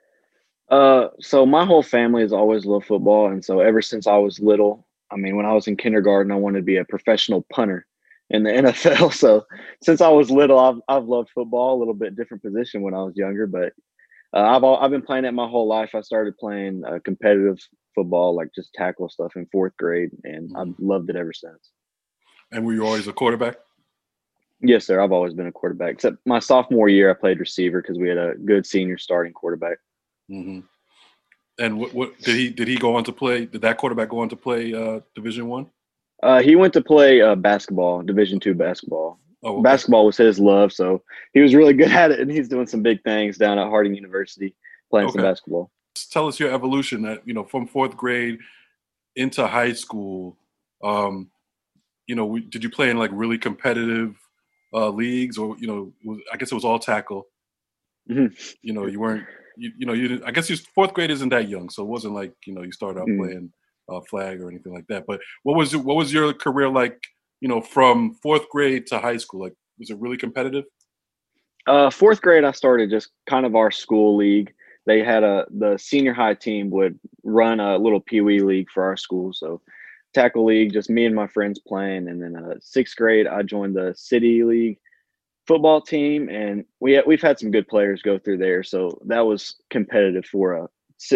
[0.69, 4.39] Uh, so my whole family has always loved football, and so ever since I was
[4.39, 7.85] little, I mean, when I was in kindergarten, I wanted to be a professional punter
[8.29, 9.13] in the NFL.
[9.13, 9.45] So
[9.83, 11.77] since I was little, I've I've loved football.
[11.77, 13.73] A little bit different position when I was younger, but
[14.33, 15.93] uh, I've al- I've been playing it my whole life.
[15.93, 17.59] I started playing uh, competitive
[17.95, 21.71] football, like just tackle stuff, in fourth grade, and I've loved it ever since.
[22.51, 23.57] And were you always a quarterback?
[24.61, 25.01] Yes, sir.
[25.01, 25.93] I've always been a quarterback.
[25.93, 29.77] Except my sophomore year, I played receiver because we had a good senior starting quarterback.
[30.31, 30.61] Mm-hmm.
[31.59, 33.45] And what what did he did he go on to play?
[33.45, 35.67] Did that quarterback go on to play uh, Division One?
[36.23, 39.19] Uh, he went to play uh, basketball, Division two basketball.
[39.43, 39.61] Oh, okay.
[39.63, 41.01] Basketball was his love, so
[41.33, 43.93] he was really good at it, and he's doing some big things down at Harding
[43.95, 44.55] University
[44.89, 45.29] playing some Okay.
[45.29, 45.71] basketball.
[46.11, 48.37] tell us your evolution that you know from fourth grade
[49.15, 50.37] into high school
[50.83, 51.29] um
[52.07, 54.15] you know we, did you play in like really competitive
[54.73, 57.27] uh leagues or you know was, i guess it was all tackle
[58.09, 58.35] Mhm.
[58.63, 59.23] you know you weren't
[59.55, 61.87] you, you know you didn't i guess you fourth grade isn't that young so it
[61.89, 63.17] wasn't like you know you started out Mhm.
[63.19, 63.53] playing
[63.89, 66.99] uh, flag or anything like that but what was what was your career like
[67.43, 70.65] you know from fourth grade to high school like was it really competitive
[71.65, 74.53] Uh, fourth grade, I started just kind of our school league.
[74.85, 78.83] They had a the senior high team would run a little pee wee league for
[78.83, 79.31] our school.
[79.33, 79.61] So
[80.13, 82.09] tackle league, just me and my friends playing.
[82.09, 84.77] And then uh, sixth grade, I joined the city league
[85.47, 88.63] football team, and we we've had some good players go through there.
[88.63, 90.67] So that was competitive for a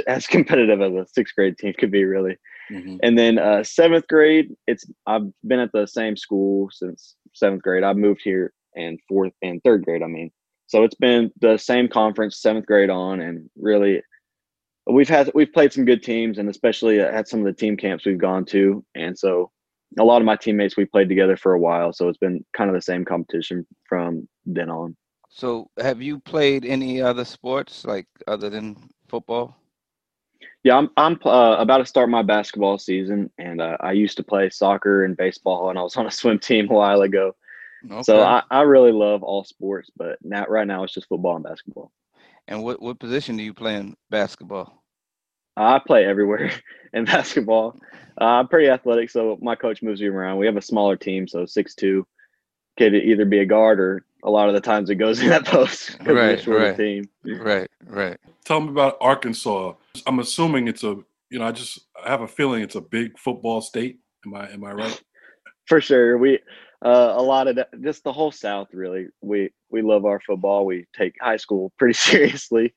[0.07, 2.37] as competitive as a sixth grade team could be, really.
[2.71, 2.99] Mhm.
[3.03, 7.83] And then uh, seventh grade, it's I've been at the same school since seventh grade.
[7.83, 10.03] I moved here and fourth and third grade.
[10.03, 10.31] I mean,
[10.67, 14.01] so it's been the same conference seventh grade on, and really,
[14.85, 18.05] we've had we've played some good teams, and especially at some of the team camps
[18.05, 19.51] we've gone to, and so
[19.99, 21.93] a lot of my teammates we played together for a while.
[21.93, 24.95] So it's been kind of the same competition from then on.
[25.29, 29.55] So, have you played any other sports like other than football?
[30.67, 34.23] Yeah, I'm I'm uh, about to start my basketball season, and uh, I used to
[34.23, 37.37] play soccer and baseball, and I was on a swim team a while ago.
[37.89, 38.03] Okay.
[38.03, 41.45] So I, I really love all sports, but now right now it's just football and
[41.45, 41.93] basketball.
[42.49, 44.83] and what what position do you play in basketball?
[45.55, 46.51] I play everywhere
[46.93, 47.79] in basketball.
[48.19, 50.37] Uh, I'm pretty athletic, so my coach moves me around.
[50.37, 52.05] We have a smaller team, so six two
[52.77, 55.45] could either be a guard or a lot of the times it goes in that
[55.45, 56.77] post Right, we're a shorter right.
[56.77, 57.09] team.
[57.23, 58.17] Right, right.
[58.43, 59.73] tell me about arkansas
[60.05, 60.95] i'm assuming it's a
[61.29, 64.49] you know i just i have a feeling it's a big football state am i
[64.51, 65.01] am i right
[65.67, 66.39] For sure, we
[66.85, 68.69] uh, a lot of that, just the whole South.
[68.73, 70.65] Really, we we love our football.
[70.65, 72.73] We take high school pretty seriously,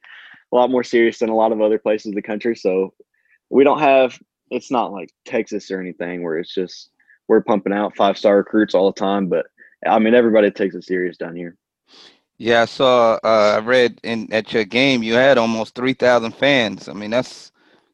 [0.53, 2.57] a lot more serious than a lot of other places in the country.
[2.57, 2.93] So
[3.49, 4.19] we don't have.
[4.51, 6.91] It's not like Texas or anything where it's just
[7.29, 9.29] we're pumping out five star recruits all the time.
[9.29, 9.47] But
[9.87, 11.57] I mean, everybody takes it serious down here.
[12.41, 13.19] Yeah, I saw.
[13.23, 16.89] Uh, I read in at your game you had almost three thousand fans.
[16.89, 17.53] I mean, that's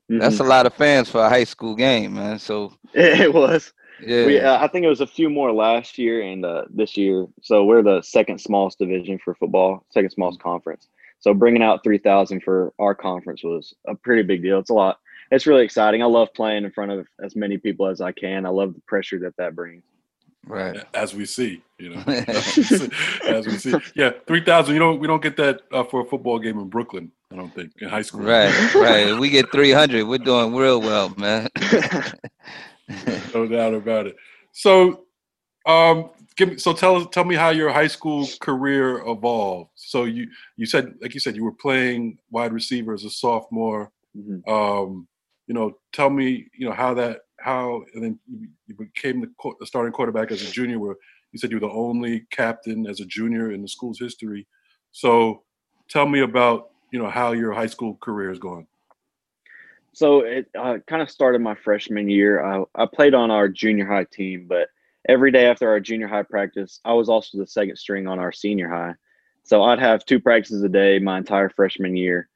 [0.08, 2.38] that's a lot of fans for a high school game, man.
[2.38, 3.72] So it was.
[4.00, 6.96] yeah, We, uh, I think it was a few more last year and uh, this
[6.96, 7.26] year.
[7.42, 10.86] So we're the second smallest division for football, second smallest conference.
[11.18, 14.60] So bringing out 3,000 for our conference was a pretty big deal.
[14.60, 15.00] It's a lot.
[15.32, 16.04] It's really exciting.
[16.04, 18.46] I love playing in front of as many people as I can.
[18.46, 19.82] I love the pressure that that brings.
[20.46, 20.84] Right.
[20.94, 23.74] as we see, you know, as we see.
[23.94, 24.74] Yeah, three thousand.
[24.74, 27.12] You don't we don't get that uh, for a football game in Brooklyn.
[27.32, 28.20] I don't think in high school.
[28.22, 29.18] Right, right.
[29.18, 31.48] We get 300, we're doing real well, man.
[33.34, 34.16] no doubt about it.
[34.52, 35.06] So,
[35.66, 39.70] um, give me so tell us tell me how your high school career evolved.
[39.74, 43.90] So you you said like you said you were playing wide receiver as a sophomore.
[44.16, 44.46] Mhm.
[44.48, 45.08] Um,
[45.46, 48.18] you know, tell me you know how that how and then
[48.66, 49.30] you, became the,
[49.60, 50.78] the starting quarterback as a junior.
[50.78, 50.96] Where
[51.32, 54.46] you said you were the only captain as a junior in the school's history.
[54.90, 55.42] So,
[55.88, 58.66] tell me about you know how your high school career is going.
[59.92, 62.44] So it uh, kind of started my freshman year.
[62.44, 64.68] I, I played on our junior high team, but
[65.08, 68.30] every day after our junior high practice, I was also the second string on our
[68.30, 68.92] senior high.
[69.44, 72.28] So I'd have two practices a day my entire freshman year.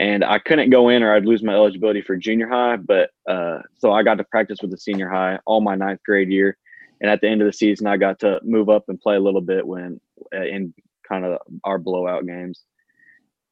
[0.00, 2.76] And I couldn't go in or I'd lose my eligibility for junior high.
[2.76, 6.30] But uh, so I got to practice with the senior high all my ninth grade
[6.30, 6.56] year.
[7.02, 9.20] And at the end of the season, I got to move up and play a
[9.20, 10.00] little bit when
[10.34, 10.74] uh, in
[11.06, 12.62] kind of our blowout games.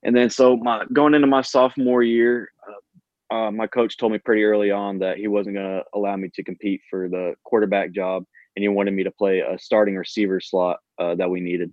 [0.02, 4.18] and then so my going into my sophomore year, uh, uh, my coach told me
[4.18, 7.92] pretty early on that he wasn't going to allow me to compete for the quarterback
[7.92, 8.24] job,
[8.56, 11.72] and he wanted me to play a starting receiver slot uh, that we needed.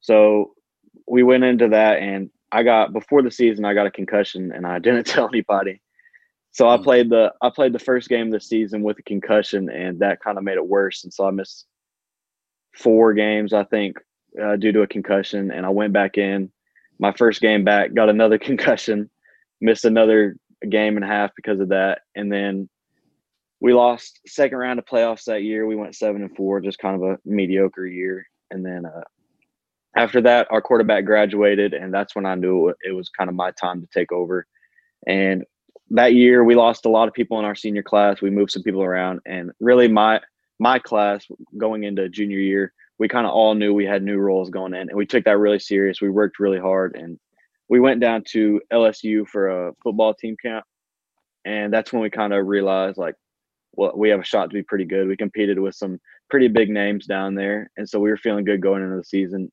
[0.00, 0.54] So
[1.06, 4.66] we went into that, and I got before the season I got a concussion, and
[4.66, 5.80] I didn't tell anybody.
[6.52, 9.70] So I played the I played the first game of the season with a concussion,
[9.70, 11.02] and that kind of made it worse.
[11.04, 11.66] And so I missed
[12.74, 13.98] four games, I think,
[14.40, 15.50] uh, due to a concussion.
[15.50, 16.52] And I went back in
[16.98, 19.08] my first game back, got another concussion,
[19.60, 20.36] missed another
[20.68, 22.68] game and a half because of that, and then
[23.62, 25.66] we lost second round of playoffs that year.
[25.66, 28.26] We went seven and four, just kind of a mediocre year.
[28.50, 29.04] And then uh,
[29.96, 33.50] after that, our quarterback graduated, and that's when I knew it was kind of my
[33.52, 34.46] time to take over.
[35.06, 35.44] And
[35.90, 38.22] that year, we lost a lot of people in our senior class.
[38.22, 40.20] We moved some people around, and really, my
[40.58, 41.26] my class
[41.58, 44.88] going into junior year, we kind of all knew we had new roles going in,
[44.88, 46.00] and we took that really serious.
[46.00, 47.18] We worked really hard, and
[47.68, 50.64] we went down to LSU for a football team camp,
[51.44, 53.14] and that's when we kind of realized like,
[53.74, 55.08] well, we have a shot to be pretty good.
[55.08, 55.98] We competed with some
[56.30, 59.50] pretty big names down there, and so we were feeling good going into the season.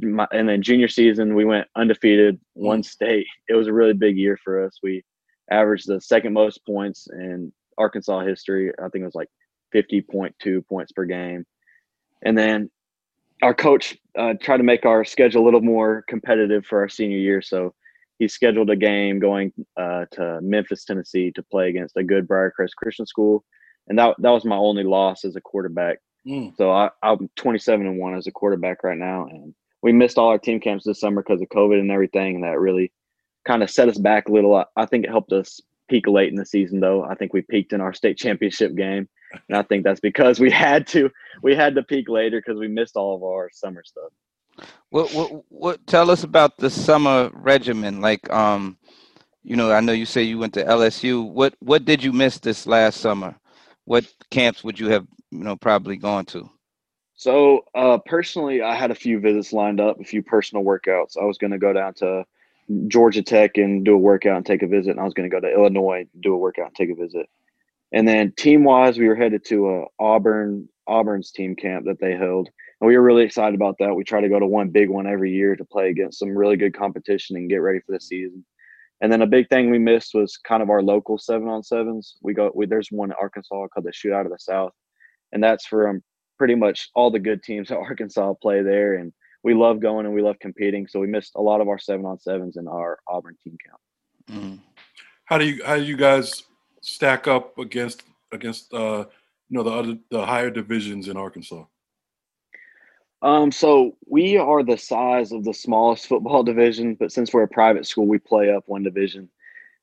[0.00, 3.26] My, and then junior season, we went undefeated, won state.
[3.48, 4.78] It was a really big year for us.
[4.82, 5.04] We
[5.50, 8.72] averaged the second most points in Arkansas history.
[8.78, 9.30] I think it was like
[9.74, 11.44] 50.2 points per game.
[12.22, 12.70] And then
[13.42, 17.18] our coach uh, tried to make our schedule a little more competitive for our senior
[17.18, 17.40] year.
[17.40, 17.74] So
[18.18, 22.74] he scheduled a game going uh, to Memphis, Tennessee to play against a good Briarcrest
[22.76, 23.44] Christian school.
[23.88, 25.98] And that, that was my only loss as a quarterback.
[26.26, 26.56] Mm.
[26.56, 29.26] So I, I'm 27 and one as a quarterback right now.
[29.30, 32.36] And we missed all our team camps this summer because of COVID and everything.
[32.36, 32.92] And that really
[33.46, 34.64] kind of set us back a little.
[34.76, 37.04] I, think it helped us peak late in the season, though.
[37.04, 39.08] I think we peaked in our state championship game
[39.48, 41.10] and I think that's because we had to
[41.42, 44.12] we had to peak later because we missed all of our summer stuff.
[44.90, 45.86] What what what?
[45.86, 48.00] Tell us about the summer regimen.
[48.00, 48.76] Like, um,
[49.44, 51.28] you know, I know you say you went to LSU.
[51.30, 53.36] What what did you miss this last summer?
[53.84, 56.50] What camps would you have you know probably gone to?
[57.18, 61.18] So uh, personally, I had a few visits lined up, a few personal workouts.
[61.20, 62.24] I was going to go down to
[62.86, 65.34] Georgia Tech and do a workout and take a visit, and I was going to
[65.34, 67.28] go to Illinois do a workout and take a visit.
[67.90, 72.12] And then team wise, we were headed to a Auburn Auburn's team camp that they
[72.12, 72.50] held,
[72.80, 73.96] and we were really excited about that.
[73.96, 76.56] We try to go to one big one every year to play against some really
[76.56, 78.44] good competition and get ready for the season.
[79.00, 82.16] And then a big thing we missed was kind of our local seven on sevens.
[82.22, 84.72] We go we, there's one in Arkansas called the Shootout of the South,
[85.32, 86.02] and that's for um,
[86.38, 88.94] pretty much all the good teams at Arkansas play there.
[88.94, 90.86] And we love going and we love competing.
[90.86, 94.40] So we missed a lot of our seven on sevens in our Auburn team count.
[94.40, 94.60] Mm.
[95.24, 96.44] How do you how do you guys
[96.80, 99.04] stack up against against uh
[99.48, 101.64] you know the other the higher divisions in Arkansas?
[103.20, 107.48] Um, so we are the size of the smallest football division, but since we're a
[107.48, 109.28] private school, we play up one division.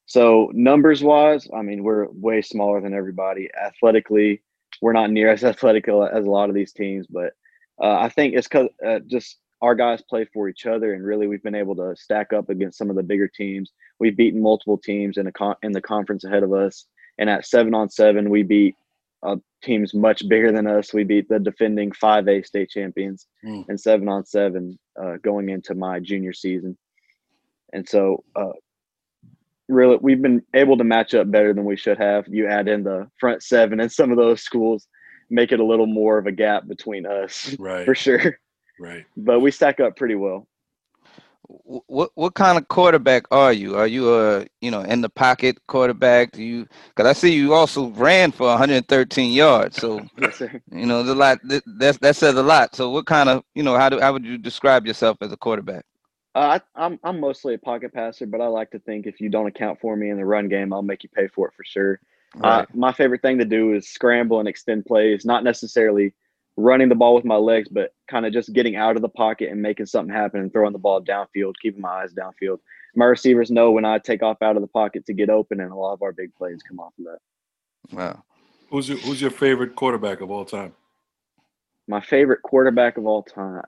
[0.05, 3.49] So numbers wise, I mean, we're way smaller than everybody.
[3.59, 4.41] Athletically,
[4.81, 7.33] we're not near as athletic as a lot of these teams, but
[7.81, 11.27] uh, I think it's because uh, just our guys play for each other, and really
[11.27, 13.71] we've been able to stack up against some of the bigger teams.
[13.99, 16.85] We've beaten multiple teams in a con- in the conference ahead of us,
[17.17, 18.75] and at seven on seven, we beat
[19.23, 20.93] uh, teams much bigger than us.
[20.93, 23.65] We beat the defending 5A state champions Mm.
[23.69, 26.77] and seven on seven uh, going into my junior season.
[27.73, 28.51] And so, uh,
[29.67, 32.27] really, we've been able to match up better than we should have.
[32.27, 34.87] You add in the front seven and some of those schools,
[35.29, 38.39] make it a little more of a gap between us Right, for sure.
[38.79, 39.05] right.
[39.17, 40.47] But we stack up pretty well.
[41.47, 43.75] What what kind of quarterback are you?
[43.75, 46.31] Are you a you know in the pocket quarterback?
[46.31, 46.67] Do you?
[46.89, 49.77] Because I see you also ran for 113 yards.
[49.77, 51.37] So Yes, you know there's a lot.
[51.43, 52.75] That that that says a lot.
[52.75, 55.37] So what kind of you know how do how would you describe yourself as a
[55.37, 55.85] quarterback?
[56.35, 59.29] Uh, I, I'm I'm mostly a pocket passer, but I like to think if you
[59.29, 61.63] don't account for me in the run game, I'll make you pay for it for
[61.63, 61.99] sure.
[62.43, 66.13] Uh, my favorite thing to do is scramble and extend plays, not necessarily
[66.57, 69.49] running the ball with my legs, but kind of just getting out of the pocket
[69.49, 72.59] and making something happen and throwing the ball downfield, keeping my eyes downfield.
[72.95, 75.71] My receivers know when I take off out of the pocket to get open, and
[75.71, 77.95] a lot of our big plays come off of that.
[77.95, 78.23] Wow.
[78.69, 80.73] Who's your Who's your favorite quarterback of all time?
[81.87, 83.63] My favorite quarterback of all time.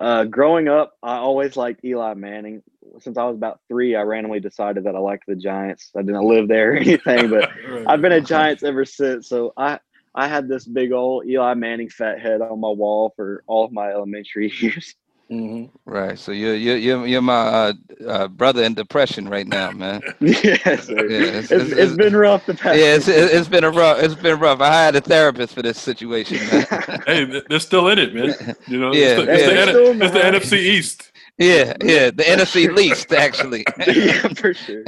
[0.00, 2.62] Uh, growing up, I always liked Eli Manning.
[3.00, 5.90] Since I was about three, I randomly decided that I liked the Giants.
[5.96, 7.50] I didn't live there or anything, but.
[7.86, 9.28] I've been a Giants ever since.
[9.28, 9.80] So I
[10.14, 13.72] I had this big old Eli Manning fat head on my wall for all of
[13.72, 14.94] my elementary years.
[15.30, 15.68] Mhm.
[15.84, 16.18] Right.
[16.18, 17.72] So you're you're you're, you're my uh,
[18.06, 20.00] uh, brother in depression right now, man.
[20.20, 21.06] yes, sir.
[21.06, 22.78] Yeah, it's, it's- it's, it's- been rough the past.
[22.78, 24.60] Yeah, it's it's been a rough it's been rough.
[24.62, 26.66] I hired a therapist for this situation, man.
[27.06, 28.34] Hey, they're still in it, man.
[28.68, 29.48] You know, Yeah, it's the, it's yeah.
[29.48, 30.14] the, They're N- still in the it's
[30.50, 30.56] the.
[30.56, 31.12] NFC East.
[31.36, 33.64] Yeah, yeah, the NFC least actually.
[33.86, 34.82] yeah, for sure.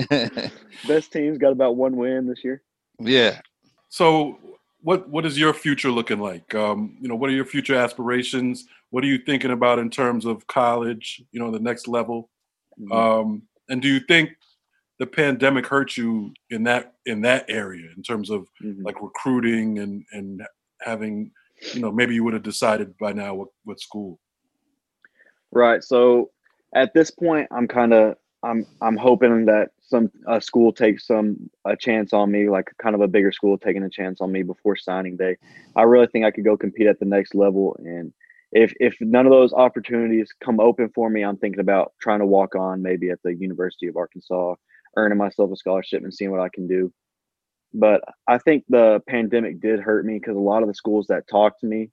[0.88, 2.62] Best teams got about one win this year.
[2.98, 3.40] yeah.
[3.90, 4.38] So,
[4.82, 6.54] what what is your future looking like?
[6.54, 8.66] Um, you know, what are your future aspirations?
[8.90, 11.22] What are you thinking about in terms of college?
[11.32, 12.28] You know, the next level.
[12.78, 12.92] Mhm.
[12.92, 14.30] Um, and do you think
[14.98, 18.84] the pandemic hurt you in that in that area in terms of Mhm.
[18.84, 20.42] like recruiting and and
[20.82, 21.30] having,
[21.74, 24.18] you know, maybe you would have decided by now what what school.
[25.52, 25.82] Right.
[25.82, 26.30] So
[26.74, 31.50] at this point, I'm kind of I'm I'm hoping that some a school takes some
[31.64, 34.42] a chance on me, like kind of a bigger school taking a chance on me
[34.42, 35.36] before signing day.
[35.76, 38.12] I really think I could go compete at the next level, and
[38.52, 42.26] if if none of those opportunities come open for me, I'm thinking about trying to
[42.26, 44.54] walk on maybe at the University of Arkansas,
[44.96, 46.92] earning myself a scholarship and seeing what I can do.
[47.72, 51.28] But I think the pandemic did hurt me because a lot of the schools that
[51.28, 51.90] talked to me,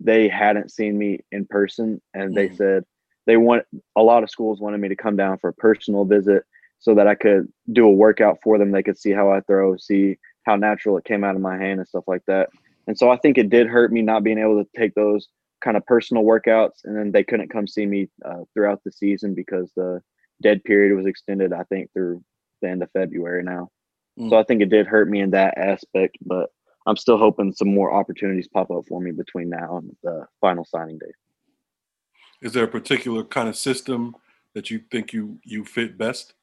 [0.00, 2.56] they hadn't seen me in person, and they Mm.
[2.56, 2.84] said
[3.26, 6.44] they want a lot of schools wanted me to come down for a personal visit
[6.78, 8.70] so that I could do a workout for them.
[8.70, 11.80] They could see how I throw, see how natural it came out of my hand
[11.80, 12.48] and stuff like that.
[12.86, 15.28] And so I think it did hurt me not being able to take those
[15.62, 16.84] kind of personal workouts.
[16.84, 20.00] And then they couldn't come see me uh, throughout the season because the
[20.42, 22.22] dead period was extended, I think, through
[22.62, 23.70] the end of February now.
[24.18, 24.30] Mm.
[24.30, 26.50] So I think it did hurt me in that aspect, but
[26.86, 30.64] I'm still hoping some more opportunities pop up for me between now and the final
[30.64, 31.12] signing day.
[32.40, 34.14] Is there a particular kind of system
[34.54, 36.34] that you think you you fit best?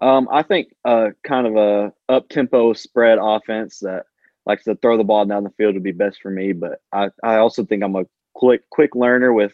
[0.00, 4.04] Um, I think uh, kind of a up tempo spread offense that
[4.46, 6.52] likes to throw the ball down the field would be best for me.
[6.52, 9.52] But I, I also think I'm a quick quick learner with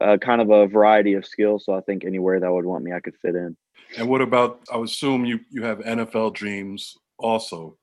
[0.00, 1.64] uh, kind of a variety of skills.
[1.64, 3.56] So I think anywhere that would want me, I could fit in.
[3.98, 4.60] And what about?
[4.72, 7.76] I would assume you you have NFL dreams also.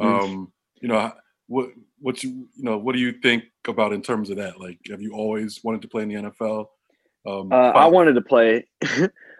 [0.00, 0.22] Mm.
[0.22, 1.12] Um, you know
[1.48, 4.60] what what you you know what do you think about in terms of that?
[4.60, 6.66] Like, have you always wanted to play in the NFL?
[7.26, 8.66] Um, Uh, I wanted to play.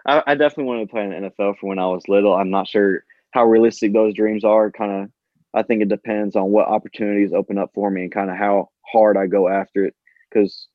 [0.06, 2.34] I, I definitely wanted to play in the NFL for when I was little.
[2.34, 4.70] I'm not sure how realistic those dreams are.
[4.70, 5.10] Kind of,
[5.54, 8.68] I think it depends on what opportunities open up for me and kind of how
[8.90, 9.94] hard I go after it.
[10.30, 10.68] Because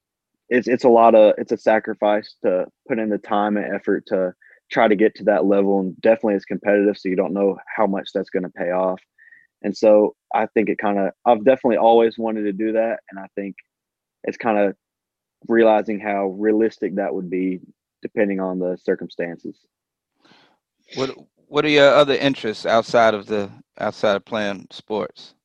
[0.50, 4.06] it's it's a lot of it's a sacrifice to put in the time and effort
[4.08, 4.34] to
[4.72, 6.98] try to get to that level, and definitely it's competitive.
[6.98, 9.00] So you don't know how much that's going to pay off.
[9.62, 13.20] And so I think it kind of I've definitely always wanted to do that, and
[13.20, 13.56] I think
[14.24, 14.76] it's kind of
[15.48, 17.60] realizing how realistic that would be
[18.02, 19.58] depending on the circumstances.
[20.96, 21.12] What
[21.54, 23.48] What are your other interests outside of the
[23.78, 25.36] outside of playing sports?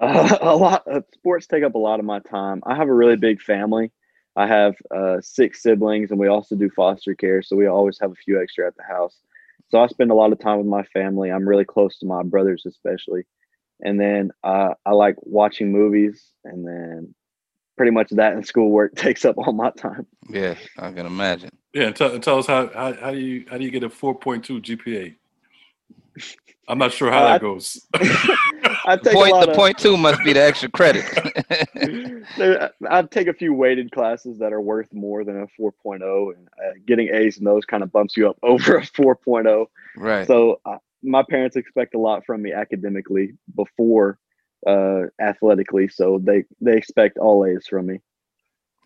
[0.00, 2.62] Uh, a lot of sports take up a lot of my time.
[2.64, 3.92] I have a really big family.
[4.34, 8.12] I have uh, six siblings, and we also do foster care, so we always have
[8.12, 9.18] a few extra at the house.
[9.68, 11.30] So I spend a lot of time with my family.
[11.30, 13.24] I'm really close to my brothers, especially.
[13.82, 17.14] And then uh, I like watching movies, and then
[17.76, 20.06] pretty much that and schoolwork takes up all my time.
[20.30, 21.50] Yeah, I can imagine.
[21.74, 23.90] Yeah, and tell, tell us how, how how do you how do you get a
[23.90, 25.14] four point two GPA?
[26.68, 27.86] I'm not sure how Uh, that goes.
[28.84, 31.04] I take a Point lot the of- point two must be the extra credit.
[32.90, 36.72] I'd take a few weighted classes that are worth more than a 4.0, and uh,
[36.86, 39.66] getting A's in those kind of bumps you up over a 4.0.
[39.96, 40.26] right.
[40.26, 44.18] So uh, my parents expect a lot from me academically before
[44.66, 48.00] uh, athletically, so they they expect all A's from me.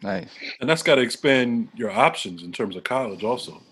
[0.02, 0.28] Nice.
[0.60, 3.62] and that's got to expand your options in terms of college, also,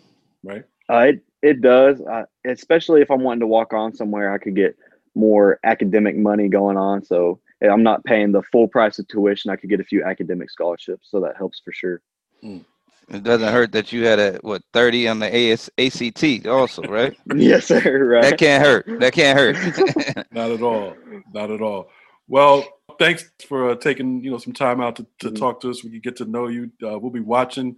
[0.42, 0.64] right?
[0.90, 4.56] Uh, it it does, uh, especially if I'm wanting to walk on somewhere, I could
[4.56, 4.76] get
[5.14, 7.04] more academic money going on.
[7.04, 9.50] So I'm not paying the full price of tuition.
[9.50, 12.00] I could get a few academic scholarships, so that helps for sure.
[12.42, 17.16] It doesn't hurt that you had a what thirty on the AS, ACT also, right?
[17.36, 18.06] yes, sir.
[18.06, 18.22] Right.
[18.22, 18.86] That can't hurt.
[19.00, 20.26] That can't hurt.
[20.32, 20.96] Not at all.
[21.32, 21.88] Not at all.
[22.28, 22.64] Well,
[22.98, 25.38] thanks for uh, taking you know some time out to, to Mhm.
[25.38, 25.84] talk to us.
[25.84, 26.70] We can get to know you.
[26.82, 27.76] Uh, we'll be watching.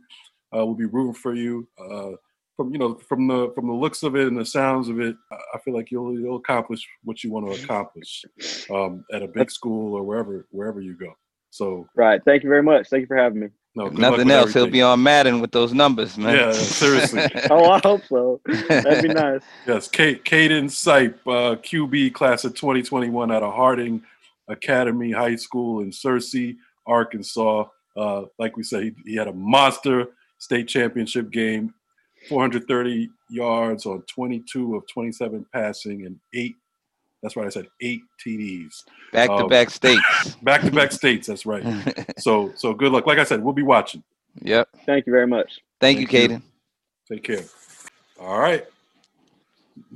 [0.54, 1.66] Uh, we'll be rooting for you.
[1.78, 2.12] Uh,
[2.56, 5.16] from you know from the from the looks of it and the sounds of it,
[5.32, 8.24] I I feel like you'll you'll accomplish what you want to accomplish
[8.70, 11.12] um, at a big school or wherever wherever you go.
[11.50, 12.20] So Right.
[12.24, 12.88] Thank you very much.
[12.88, 13.48] Thank you for having me.
[13.74, 14.52] no, good Nothing with else.
[14.54, 16.34] He'll be on Madden with those numbers, man.
[16.34, 17.24] Yeah, seriously.
[17.50, 18.40] Oh, I hope so.
[18.68, 19.42] That'd be nice.
[19.66, 24.02] Yes, Kate, Caden Sipe, uh, QB class of 2021 out of Harding
[24.48, 27.64] Academy High School in Searcy, Arkansas.
[27.96, 31.72] Uh, like we said, he, he had a monster state championship game,
[32.28, 36.54] 430 yards on 22 of 27 passing and eight.
[37.22, 38.84] That's right, I said eight TDs.
[39.12, 40.36] Back to Um, back states.
[40.42, 41.26] Back to back states.
[41.26, 41.64] That's right.
[42.18, 43.06] So, so good luck.
[43.06, 44.02] Like I said, we'll be watching.
[44.42, 44.68] yep.
[44.84, 45.60] Thank you very much.
[45.80, 46.36] Thank, you, Thank you.
[46.38, 46.42] Caden.
[47.10, 47.44] Take care.
[48.20, 48.64] All right.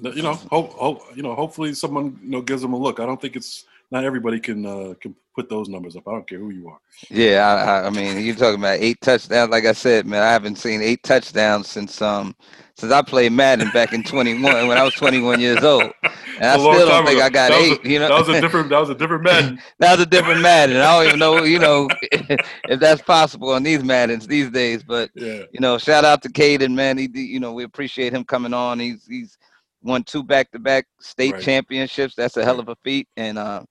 [0.02, 1.34] You know, hope, hope you know.
[1.34, 3.00] Hopefully, someone you know gives them a look.
[3.00, 6.06] I don't think it's not everybody can uh, can put those numbers up.
[6.06, 6.78] I don't care who you are.
[7.08, 9.50] Yeah, I, I mean, you're talking about eight touchdowns.
[9.50, 12.34] Like I said, man, I haven't seen eight touchdowns since um
[12.76, 15.82] since I played Madden back in 21 when I was 21 years old.
[15.82, 15.92] And
[16.42, 17.26] I still don't think ago.
[17.26, 17.84] I got eight.
[17.84, 18.70] A, you know, that was a different.
[18.70, 19.60] That was a different Madden.
[19.78, 20.76] that was a different Madden.
[20.78, 24.82] I don't even know, you know, if that's possible on these Maddens these days.
[24.82, 25.42] But yeah.
[25.52, 26.96] you know, shout out to Caden, man.
[26.96, 28.80] He, you know, we appreciate him coming on.
[28.80, 29.36] He's he's
[29.82, 31.42] won two back-to-back state right.
[31.42, 32.14] championships.
[32.14, 33.08] That's a hell of a feat.
[33.16, 33.62] And uh,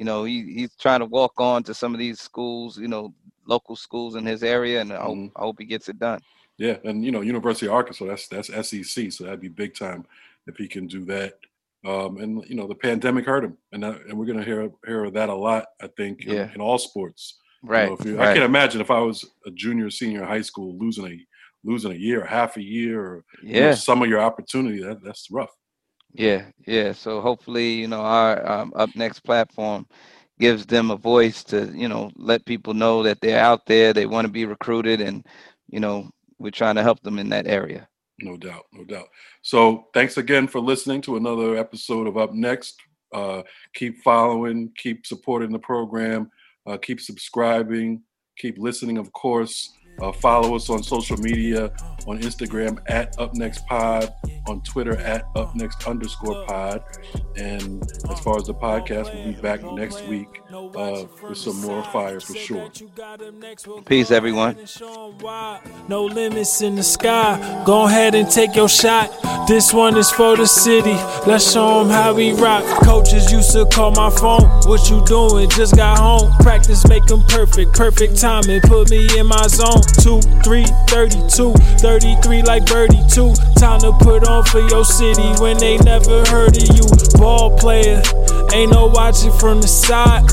[0.00, 3.12] you know, he, he's trying to walk on to some of these schools, you know,
[3.44, 5.36] local schools in his area, and I hope, mm-hmm.
[5.36, 6.22] I hope he gets it done.
[6.56, 10.06] Yeah, and you know, University of Arkansas, that's that's SEC, so that'd be big time
[10.46, 11.34] if he can do that.
[11.86, 15.10] Um, and you know, the pandemic hurt him, and that, and we're gonna hear hear
[15.10, 15.66] that a lot.
[15.82, 16.44] I think yeah.
[16.44, 17.38] in, in all sports.
[17.62, 18.28] Right, you know, you, right.
[18.28, 21.26] I can't imagine if I was a junior, senior in high school, losing a
[21.62, 24.82] losing a year, half a year, or yeah, you know, some of your opportunity.
[24.82, 25.54] That that's rough.
[26.12, 26.92] Yeah, yeah.
[26.92, 29.86] So hopefully, you know, our um, up next platform
[30.38, 34.06] gives them a voice to, you know, let people know that they're out there, they
[34.06, 35.26] want to be recruited, and
[35.68, 37.88] you know, we're trying to help them in that area.
[38.20, 39.08] No doubt, no doubt.
[39.42, 42.76] So thanks again for listening to another episode of Up Next.
[43.12, 43.42] Uh,
[43.74, 46.30] keep following, keep supporting the program,
[46.66, 48.02] uh, keep subscribing,
[48.36, 49.72] keep listening, of course.
[50.00, 51.70] Uh, follow us on social media
[52.06, 54.12] on Instagram at Up Next Pod,
[54.48, 56.82] on Twitter at Up Next underscore Pod.
[57.36, 61.82] And as far as the podcast, we'll be back next week uh, with some more
[61.84, 62.70] fire for sure.
[63.86, 64.56] Peace, everyone.
[65.88, 67.62] No limits in the sky.
[67.64, 69.10] Go ahead and take your shot.
[69.46, 70.94] This one is for the city.
[71.26, 72.64] Let's show them how we rock.
[72.84, 74.42] Coaches used to call my phone.
[74.66, 75.48] What you doing?
[75.50, 76.32] Just got home.
[76.40, 77.72] Practice make them perfect.
[77.74, 78.60] Perfect timing.
[78.62, 79.82] Put me in my zone.
[80.02, 83.34] 2, 3, 32, 33 like Birdie 2.
[83.58, 86.82] Time to put on for your city when they never heard of you.
[87.18, 88.02] Ball player,
[88.52, 90.24] ain't no watching from the side.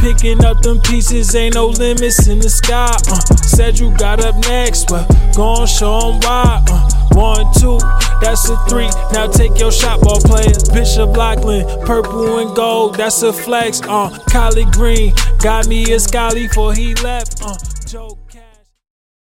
[0.00, 2.96] Picking up them pieces, ain't no limits in the sky.
[3.08, 5.06] Uh, said you got up next, well,
[5.36, 6.64] gon' show them why.
[6.68, 7.78] Uh, one, two,
[8.20, 8.90] that's a three.
[9.12, 10.52] Now take your shot, ball player.
[10.72, 13.80] Bishop Lachlan, purple and gold, that's a flex.
[13.82, 17.42] Uh, Collie Green got me a Scotty for he left.
[17.42, 17.54] Uh,
[17.86, 18.21] Joe.